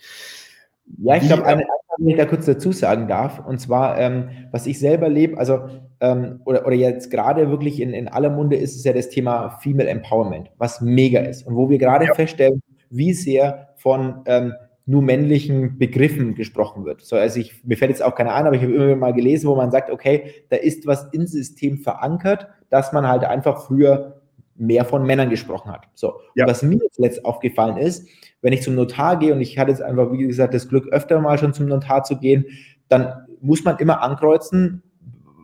[0.98, 4.28] Ja, ich glaube, eine Sache, wenn ich da kurz dazu sagen darf, und zwar, ähm,
[4.50, 5.68] was ich selber lebe, also,
[6.00, 9.58] ähm, oder, oder jetzt gerade wirklich in, in aller Munde ist es ja das Thema
[9.60, 11.46] Female Empowerment, was mega ist.
[11.46, 12.14] Und wo wir gerade ja.
[12.14, 14.54] feststellen, wie sehr von ähm,
[14.86, 17.00] nur männlichen Begriffen gesprochen wird.
[17.00, 19.48] So, also ich, mir fällt jetzt auch keine an, aber ich habe immer mal gelesen,
[19.48, 24.20] wo man sagt, okay, da ist was ins System verankert, dass man halt einfach früher
[24.56, 25.88] mehr von Männern gesprochen hat.
[25.94, 26.44] So, ja.
[26.44, 28.06] und was mir jetzt letzt aufgefallen ist,
[28.44, 31.18] wenn ich zum Notar gehe und ich hatte jetzt einfach, wie gesagt, das Glück, öfter
[31.18, 32.44] mal schon zum Notar zu gehen,
[32.88, 34.82] dann muss man immer ankreuzen,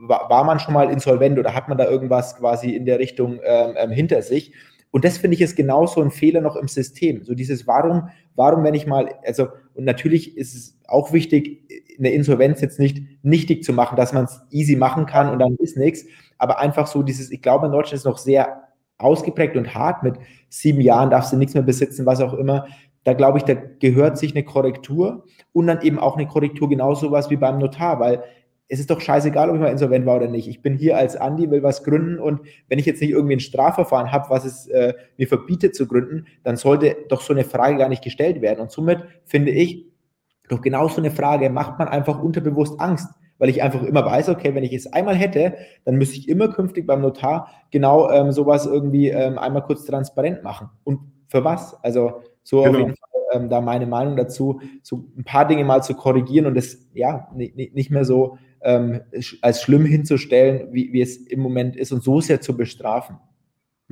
[0.03, 3.73] war, man schon mal insolvent oder hat man da irgendwas quasi in der Richtung ähm,
[3.77, 4.53] ähm hinter sich?
[4.91, 7.25] Und das finde ich ist genauso ein Fehler noch im System.
[7.25, 11.63] So dieses, warum, warum, wenn ich mal, also, und natürlich ist es auch wichtig,
[11.99, 15.57] eine Insolvenz jetzt nicht nichtig zu machen, dass man es easy machen kann und dann
[15.57, 16.05] ist nichts.
[16.37, 18.65] Aber einfach so dieses, ich glaube, in Deutschland ist noch sehr
[19.01, 20.03] ausgeprägt und hart.
[20.03, 20.17] Mit
[20.49, 22.67] sieben Jahren darfst du nichts mehr besitzen, was auch immer.
[23.05, 27.11] Da glaube ich, da gehört sich eine Korrektur und dann eben auch eine Korrektur genauso
[27.11, 28.23] was wie beim Notar, weil
[28.69, 30.47] es ist doch scheißegal, ob ich mal insolvent war oder nicht.
[30.47, 33.41] Ich bin hier als Andi, will was gründen und wenn ich jetzt nicht irgendwie ein
[33.41, 37.79] Strafverfahren habe, was es äh, mir verbietet zu gründen, dann sollte doch so eine Frage
[37.79, 38.61] gar nicht gestellt werden.
[38.61, 39.87] Und somit finde ich,
[40.49, 44.29] doch genau so eine Frage macht man einfach unterbewusst Angst, weil ich einfach immer weiß,
[44.29, 48.31] okay, wenn ich es einmal hätte, dann müsste ich immer künftig beim Notar genau ähm,
[48.31, 50.69] sowas irgendwie ähm, einmal kurz transparent machen.
[50.85, 51.75] Und für was?
[51.83, 52.70] Also so genau.
[52.70, 56.47] auf jeden Fall ähm, da meine Meinung dazu, so ein paar Dinge mal zu korrigieren
[56.47, 59.01] und das ja nicht mehr so ähm,
[59.41, 63.18] als schlimm hinzustellen, wie, wie es im Moment ist und so sehr zu bestrafen.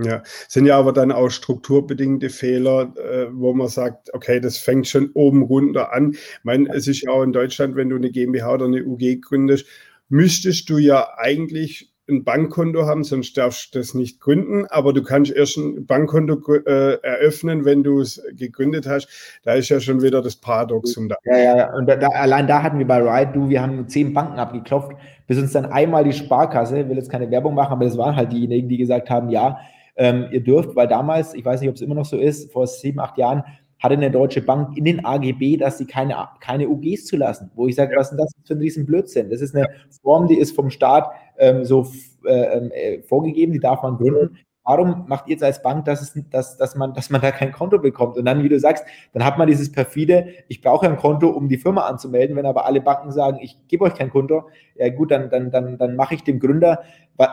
[0.00, 4.86] Ja, sind ja aber dann auch strukturbedingte Fehler, äh, wo man sagt, okay, das fängt
[4.86, 6.12] schon oben runter an.
[6.12, 9.20] Ich meine, es ist ja auch in Deutschland, wenn du eine GmbH oder eine UG
[9.22, 9.66] gründest,
[10.08, 14.66] müsstest du ja eigentlich ein Bankkonto haben, sonst darfst du das nicht gründen.
[14.66, 19.08] Aber du kannst erst ein Bankkonto äh, eröffnen, wenn du es gegründet hast.
[19.44, 21.16] Da ist ja schon wieder das Paradoxum da.
[21.24, 24.12] Ja, ja, und da, da, allein da hatten wir bei Ride, du, wir haben zehn
[24.14, 24.92] Banken abgeklopft,
[25.26, 28.32] bis uns dann einmal die Sparkasse, will jetzt keine Werbung machen, aber das waren halt
[28.32, 29.58] diejenigen, die gesagt haben, ja,
[29.96, 32.66] ähm, ihr dürft, weil damals, ich weiß nicht, ob es immer noch so ist, vor
[32.66, 33.42] sieben, acht Jahren,
[33.80, 37.50] hatte eine deutsche Bank in den AGB, dass sie keine, keine UGs zulassen.
[37.54, 39.30] Wo ich sage, was ist denn das für ein riesen Blödsinn?
[39.30, 39.68] Das ist eine
[40.02, 41.86] Form, die ist vom Staat ähm, so
[42.24, 44.38] äh, ähm, äh, vorgegeben, die darf man gründen.
[44.64, 47.52] Warum macht ihr jetzt als Bank, dass, es, dass, dass, man, dass man da kein
[47.52, 48.18] Konto bekommt?
[48.18, 51.48] Und dann, wie du sagst, dann hat man dieses perfide, ich brauche ein Konto, um
[51.48, 52.36] die Firma anzumelden.
[52.36, 55.78] Wenn aber alle Banken sagen, ich gebe euch kein Konto, ja gut, dann, dann, dann,
[55.78, 56.82] dann mache ich dem Gründer,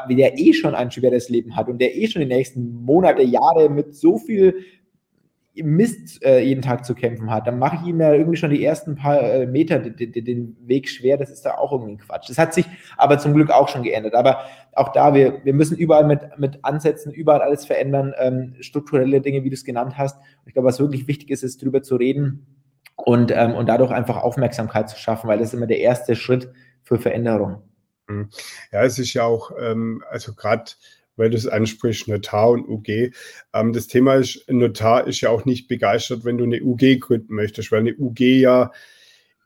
[0.10, 3.68] der eh schon ein schweres Leben hat und der eh schon die nächsten Monate, Jahre
[3.68, 4.56] mit so viel
[5.64, 8.64] Mist äh, jeden Tag zu kämpfen hat, dann mache ich ihm ja irgendwie schon die
[8.64, 11.18] ersten paar äh, Meter den, Weg schwer.
[11.18, 12.30] Das ist da auch irgendwie Quatsch.
[12.30, 12.66] Das hat sich
[12.98, 14.16] aber zum Glück auch schon geändert.
[14.16, 14.40] Aber
[14.74, 19.44] auch da, wir, wir müssen überall mit, mit Ansätzen, überall alles verändern, ähm, strukturelle Dinge,
[19.44, 20.20] wie du es genannt hast.
[20.46, 22.46] ich glaube, was wirklich wichtig ist, ist darüber zu reden
[22.96, 26.52] und, ähm, und dadurch einfach Aufmerksamkeit zu schaffen, weil das ist immer der erste Schritt
[26.84, 27.62] für Veränderung.
[28.08, 28.30] Mhm.
[28.72, 30.72] Ja, es ist ja auch, ähm, also gerade
[31.16, 33.12] weil du es ansprichst, Notar und UG.
[33.54, 37.36] Ähm, das Thema ist, Notar ist ja auch nicht begeistert, wenn du eine UG gründen
[37.36, 38.72] möchtest, weil eine UG ja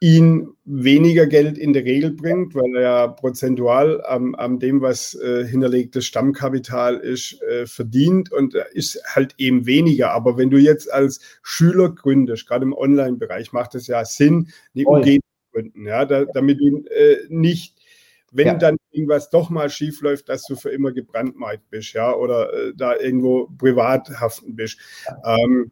[0.02, 5.14] ihn weniger Geld in der Regel bringt, weil er ja prozentual am, am dem, was
[5.16, 10.12] äh, hinterlegtes Stammkapital ist, äh, verdient und ist halt eben weniger.
[10.12, 14.84] Aber wenn du jetzt als Schüler gründest, gerade im Online-Bereich, macht es ja Sinn, eine
[14.86, 15.02] Voll.
[15.02, 17.76] UG zu gründen, ja, da, damit du äh, nicht
[18.32, 18.54] wenn ja.
[18.56, 22.74] dann irgendwas doch mal schief läuft, dass du für immer gebrandmarkt bist, ja, oder äh,
[22.76, 24.80] da irgendwo privat haften bist.
[25.26, 25.72] Ähm,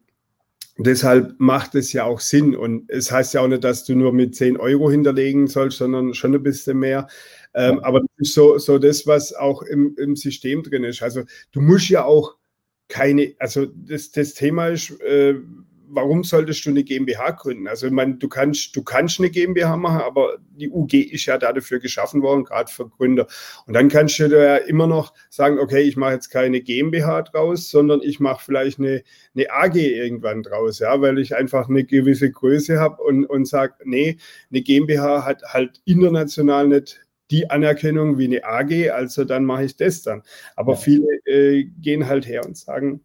[0.77, 2.55] deshalb macht es ja auch Sinn.
[2.55, 6.13] Und es heißt ja auch nicht, dass du nur mit 10 Euro hinterlegen sollst, sondern
[6.13, 7.07] schon ein bisschen mehr.
[7.53, 7.79] Ähm.
[7.79, 11.01] Aber das ist so, so das, was auch im, im System drin ist.
[11.01, 12.35] Also du musst ja auch
[12.87, 15.35] keine, also das, das Thema ist, äh,
[15.89, 17.67] warum solltest du eine GmbH gründen?
[17.67, 21.37] Also, ich meine, du kannst, du kannst eine GmbH machen, aber die UG ist ja
[21.37, 23.27] dafür geschaffen worden, gerade für Gründer.
[23.65, 27.69] Und dann kannst du ja immer noch sagen, okay, ich mache jetzt keine GmbH draus,
[27.69, 29.03] sondern ich mache vielleicht eine,
[29.35, 33.75] eine AG irgendwann draus, ja, weil ich einfach eine gewisse Größe habe und, und sage,
[33.83, 34.17] nee,
[34.51, 39.75] eine GmbH hat halt international nicht die Anerkennung wie eine AG, also dann mache ich
[39.75, 40.23] das dann.
[40.55, 40.79] Aber ja.
[40.79, 43.01] viele äh, gehen halt her und sagen,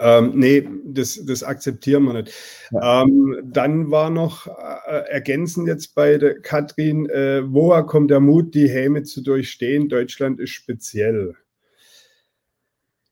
[0.00, 2.32] ähm, nee, das, das akzeptieren wir nicht.
[2.72, 3.02] Ja.
[3.02, 8.54] Ähm, dann war noch äh, ergänzend jetzt bei der Katrin, äh, woher kommt der Mut,
[8.54, 9.88] die Häme zu durchstehen?
[9.88, 11.34] Deutschland ist speziell.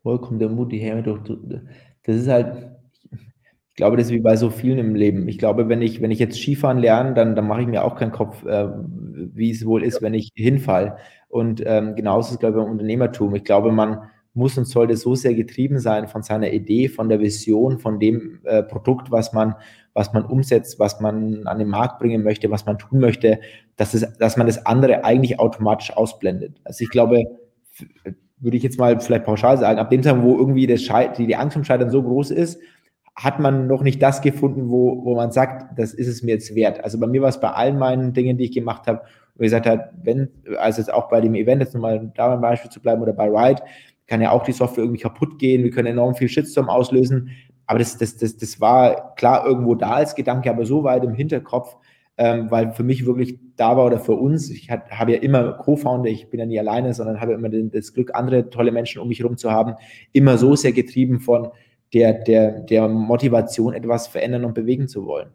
[0.03, 1.21] Woher kommt der Mut, die Häme durch?
[2.03, 2.73] Das ist halt,
[3.13, 5.29] ich glaube, das ist wie bei so vielen im Leben.
[5.29, 7.95] Ich glaube, wenn ich, wenn ich jetzt Skifahren lerne, dann, dann mache ich mir auch
[7.97, 10.99] keinen Kopf, äh, wie es wohl ist, wenn ich hinfall.
[11.29, 13.35] Und ähm, genauso ist es, glaube ich, beim Unternehmertum.
[13.37, 17.21] Ich glaube, man muss und sollte so sehr getrieben sein von seiner Idee, von der
[17.21, 19.55] Vision, von dem äh, Produkt, was man,
[19.93, 23.41] was man umsetzt, was man an den Markt bringen möchte, was man tun möchte,
[23.77, 26.61] dass, es, dass man das andere eigentlich automatisch ausblendet.
[26.65, 27.23] Also ich glaube,
[28.39, 31.27] würde ich jetzt mal vielleicht pauschal sagen, ab dem Tag, wo irgendwie das Scheit die,
[31.27, 32.59] die Angst vom Scheitern so groß ist,
[33.15, 36.55] hat man noch nicht das gefunden, wo, wo man sagt, das ist es mir jetzt
[36.55, 36.83] wert.
[36.83, 39.03] Also bei mir war es bei allen meinen Dingen, die ich gemacht habe,
[39.35, 42.41] wo ich gesagt habe, wenn, also jetzt auch bei dem Event, jetzt nochmal da beim
[42.41, 43.63] Beispiel zu bleiben oder bei Ride,
[44.07, 47.31] kann ja auch die Software irgendwie kaputt gehen, wir können enorm viel Shitstorm auslösen.
[47.67, 51.15] Aber das, das, das, das war klar irgendwo da als Gedanke, aber so weit im
[51.15, 51.77] Hinterkopf,
[52.19, 56.11] ähm, weil für mich wirklich da war oder für uns, ich habe ja immer Co-Founder,
[56.11, 59.21] ich bin ja nie alleine, sondern habe immer das Glück, andere tolle Menschen um mich
[59.21, 59.75] herum zu haben,
[60.13, 61.49] immer so sehr getrieben von
[61.95, 65.31] der, der, der Motivation, etwas verändern und bewegen zu wollen.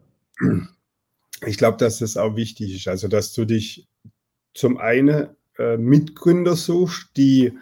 [1.46, 3.88] Ich glaube, dass das auch wichtig ist, also dass du dich
[4.54, 7.52] zum einen äh, Mitgründer suchst, die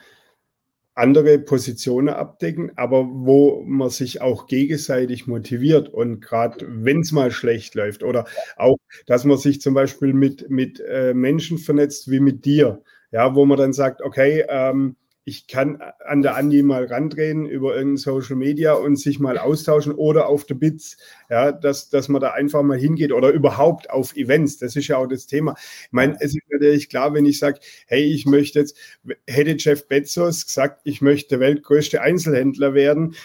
[0.97, 7.31] andere Positionen abdecken, aber wo man sich auch gegenseitig motiviert und gerade wenn es mal
[7.31, 8.25] schlecht läuft oder
[8.57, 12.83] auch, dass man sich zum Beispiel mit, mit äh, Menschen vernetzt wie mit dir,
[13.13, 14.97] ja, wo man dann sagt, okay, ähm,
[15.29, 19.93] ich kann an der Andi mal randrehen über irgendein Social Media und sich mal austauschen
[19.93, 20.99] oder auf der Bits,
[21.29, 24.59] ja, dass, dass man da einfach mal hingeht oder überhaupt auf Events.
[24.59, 25.57] Das ist ja auch das Thema.
[25.59, 27.59] Ich meine, es ist natürlich klar, wenn ich sage,
[27.89, 28.79] hey, ich möchte jetzt,
[29.27, 33.17] hätte Jeff Bezos gesagt, ich möchte der weltgrößte Einzelhändler werden,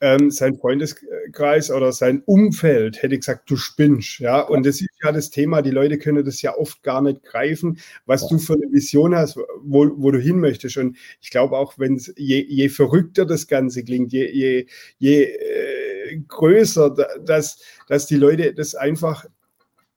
[0.00, 4.20] ähm, sein Freundeskreis oder sein Umfeld hätte gesagt, du spinnst.
[4.20, 5.62] Ja, und das ist ja das Thema.
[5.62, 8.28] Die Leute können das ja oft gar nicht greifen, was ja.
[8.28, 10.76] du für eine Vision hast, wo, wo du hin möchtest.
[10.76, 14.66] Und ich glaube auch, wenn je, je verrückter das Ganze klingt, je, je,
[14.98, 16.94] je äh, größer,
[17.24, 19.26] dass, dass die Leute das einfach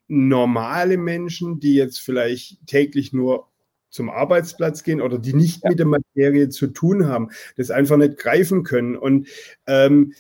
[0.08, 3.47] normale Menschen, die jetzt vielleicht täglich nur
[3.89, 5.70] zum Arbeitsplatz gehen oder die nicht ja.
[5.70, 5.86] mit der
[6.16, 8.95] Materie zu tun haben, das einfach nicht greifen können.
[8.95, 9.28] Und
[9.68, 10.14] ähm,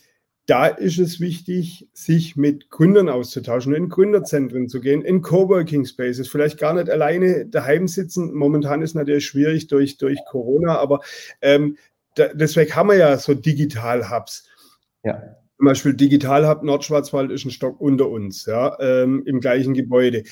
[0.47, 6.27] da ist es wichtig, sich mit Gründern auszutauschen, in Gründerzentren zu gehen, in Coworking Spaces,
[6.27, 8.33] vielleicht gar nicht alleine daheim sitzen.
[8.33, 11.01] Momentan ist natürlich schwierig durch, durch Corona, aber
[11.41, 11.77] ähm,
[12.15, 14.49] da, deswegen haben wir ja so Digital-Hubs.
[15.03, 15.37] Ja.
[15.57, 20.23] Zum Beispiel Digital Hub Nordschwarzwald ist ein Stock unter uns, ja, ähm, im gleichen Gebäude.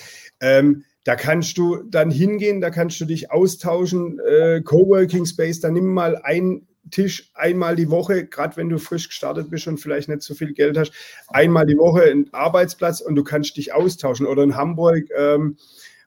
[0.41, 5.73] Ähm, da kannst du dann hingehen, da kannst du dich austauschen, äh, Coworking Space, dann
[5.73, 10.07] nimm mal einen Tisch einmal die Woche, gerade wenn du frisch gestartet bist und vielleicht
[10.07, 10.91] nicht so viel Geld hast,
[11.27, 14.27] einmal die Woche einen Arbeitsplatz und du kannst dich austauschen.
[14.27, 15.57] Oder in Hamburg ähm,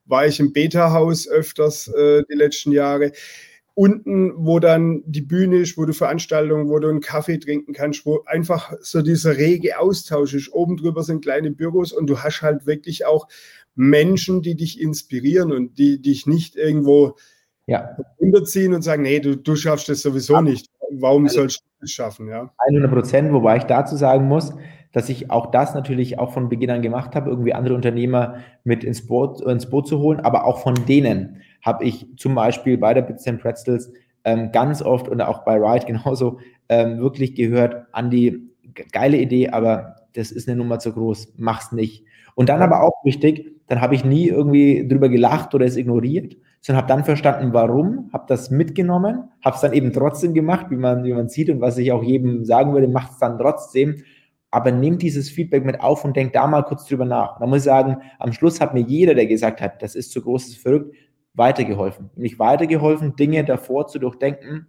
[0.04, 3.10] war ich im Beta-Haus öfters äh, die letzten Jahre.
[3.74, 8.06] Unten, wo dann die Bühne ist, wo du Veranstaltungen, wo du einen Kaffee trinken kannst,
[8.06, 10.52] wo einfach so dieser rege Austausch ist.
[10.52, 13.26] Oben drüber sind kleine Büros und du hast halt wirklich auch
[13.74, 17.16] Menschen, die dich inspirieren und die dich nicht irgendwo
[17.66, 17.96] ja.
[18.20, 20.66] runterziehen und sagen, nee, du, du schaffst das sowieso Aber nicht.
[20.90, 22.28] Warum also, sollst du das schaffen?
[22.28, 22.52] Ja?
[22.68, 24.52] 100 Prozent, wobei ich dazu sagen muss,
[24.92, 28.84] dass ich auch das natürlich auch von Beginn an gemacht habe, irgendwie andere Unternehmer mit
[28.84, 32.92] ins Boot, ins Boot zu holen, aber auch von denen habe ich zum Beispiel bei
[32.92, 33.90] der Bits and Pretzels
[34.24, 38.50] ähm, ganz oft und auch bei Ride genauso ähm, wirklich gehört, Andi,
[38.92, 42.04] geile Idee, aber das ist eine Nummer zu groß, mach's nicht.
[42.34, 46.36] Und dann aber auch wichtig, dann habe ich nie irgendwie drüber gelacht oder es ignoriert,
[46.60, 50.76] sondern habe dann verstanden, warum, habe das mitgenommen, habe es dann eben trotzdem gemacht, wie
[50.76, 54.02] man, wie man sieht und was ich auch jedem sagen würde, macht es dann trotzdem.
[54.50, 57.38] Aber nehmt dieses Feedback mit auf und denkt da mal kurz drüber nach.
[57.38, 60.20] Da muss ich sagen, am Schluss hat mir jeder, der gesagt hat, das ist zu
[60.20, 60.94] groß, das ist verrückt,
[61.34, 62.10] weitergeholfen.
[62.14, 64.66] Nämlich weitergeholfen, Dinge davor zu durchdenken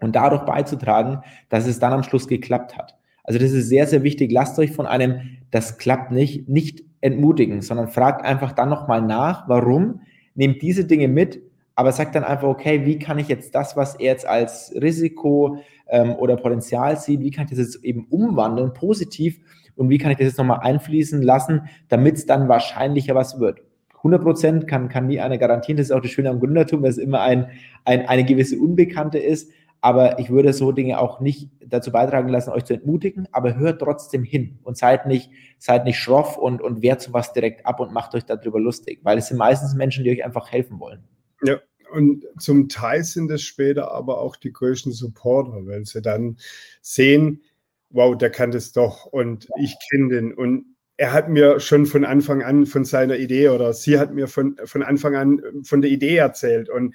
[0.00, 2.98] und dadurch beizutragen, dass es dann am Schluss geklappt hat.
[3.24, 4.32] Also das ist sehr, sehr wichtig.
[4.32, 9.48] Lasst euch von einem, das klappt nicht, nicht entmutigen, sondern fragt einfach dann nochmal nach,
[9.48, 10.00] warum,
[10.34, 11.42] nehmt diese Dinge mit,
[11.74, 15.58] aber sagt dann einfach, okay, wie kann ich jetzt das, was er jetzt als Risiko
[15.88, 19.40] ähm, oder Potenzial sieht, wie kann ich das jetzt eben umwandeln, positiv,
[19.76, 23.60] und wie kann ich das jetzt nochmal einfließen lassen, damit es dann wahrscheinlicher was wird.
[23.96, 26.96] 100 Prozent kann, kann nie einer garantieren, das ist auch das Schöne am Gründertum, dass
[26.96, 27.46] es immer ein,
[27.84, 29.50] ein, eine gewisse Unbekannte ist,
[29.82, 33.80] aber ich würde so Dinge auch nicht dazu beitragen lassen, euch zu entmutigen, aber hört
[33.80, 37.92] trotzdem hin und seid nicht, seid nicht schroff und, und wehrt sowas direkt ab und
[37.92, 41.02] macht euch darüber lustig, weil es sind meistens Menschen, die euch einfach helfen wollen.
[41.42, 41.58] Ja,
[41.90, 46.38] und zum Teil sind es später aber auch die größten Supporter, weil sie dann
[46.80, 47.42] sehen,
[47.90, 50.32] wow, der kann das doch und ich kenne den.
[50.32, 54.28] Und er hat mir schon von Anfang an von seiner Idee oder sie hat mir
[54.28, 56.70] von, von Anfang an von der Idee erzählt.
[56.70, 56.94] Und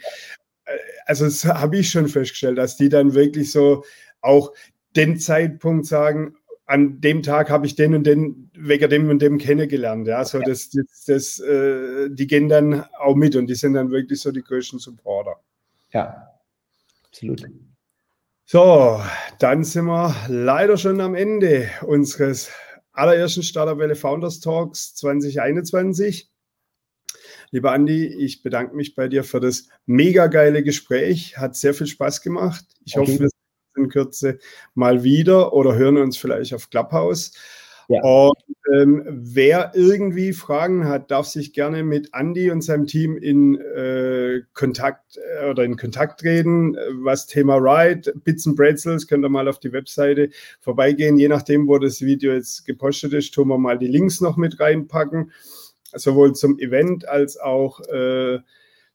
[1.06, 3.84] also das habe ich schon festgestellt, dass die dann wirklich so
[4.22, 4.54] auch
[4.96, 6.36] den Zeitpunkt sagen,
[6.66, 10.08] an dem Tag habe ich den und den wegen dem und dem kennengelernt.
[10.08, 13.90] Ja, so das, das, das äh, die gehen dann auch mit und die sind dann
[13.90, 15.38] wirklich so die größten Supporter.
[15.94, 16.28] Ja,
[17.08, 17.46] absolut.
[18.44, 19.02] So,
[19.40, 22.50] dann sind wir leider schon am Ende unseres
[22.92, 26.30] allerersten Starterwelle Founders Talks 2021.
[27.52, 31.38] Lieber Andi, ich bedanke mich bei dir für das mega geile Gespräch.
[31.38, 32.66] Hat sehr viel Spaß gemacht.
[32.84, 33.02] Ich okay.
[33.02, 34.40] hoffe, wir sehen in Kürze
[34.74, 37.32] mal wieder oder hören uns vielleicht auf Clubhouse.
[37.90, 38.02] Ja.
[38.02, 38.36] Und
[38.76, 44.42] ähm, wer irgendwie Fragen hat, darf sich gerne mit Andy und seinem Team in äh,
[44.54, 46.76] Kontakt äh, oder in Kontakt treten.
[47.02, 51.18] Was Thema Ride, Bits and Bretzels, könnt ihr mal auf die Webseite vorbeigehen.
[51.18, 54.60] Je nachdem, wo das Video jetzt gepostet ist, tun wir mal die Links noch mit
[54.60, 55.32] reinpacken
[55.94, 58.40] sowohl zum Event als auch äh,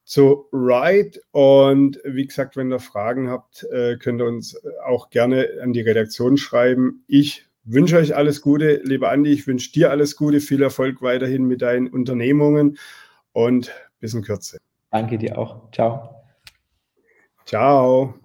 [0.05, 1.21] zu Ride.
[1.31, 5.81] Und wie gesagt, wenn ihr Fragen habt, äh, könnt ihr uns auch gerne an die
[5.81, 7.05] Redaktion schreiben.
[7.07, 9.31] Ich wünsche euch alles Gute, lieber Andi.
[9.31, 12.79] Ich wünsche dir alles Gute, viel Erfolg weiterhin mit deinen Unternehmungen
[13.33, 14.59] und bis in Kürze.
[14.91, 15.71] Danke dir auch.
[15.73, 16.23] Ciao.
[17.47, 18.22] Ciao.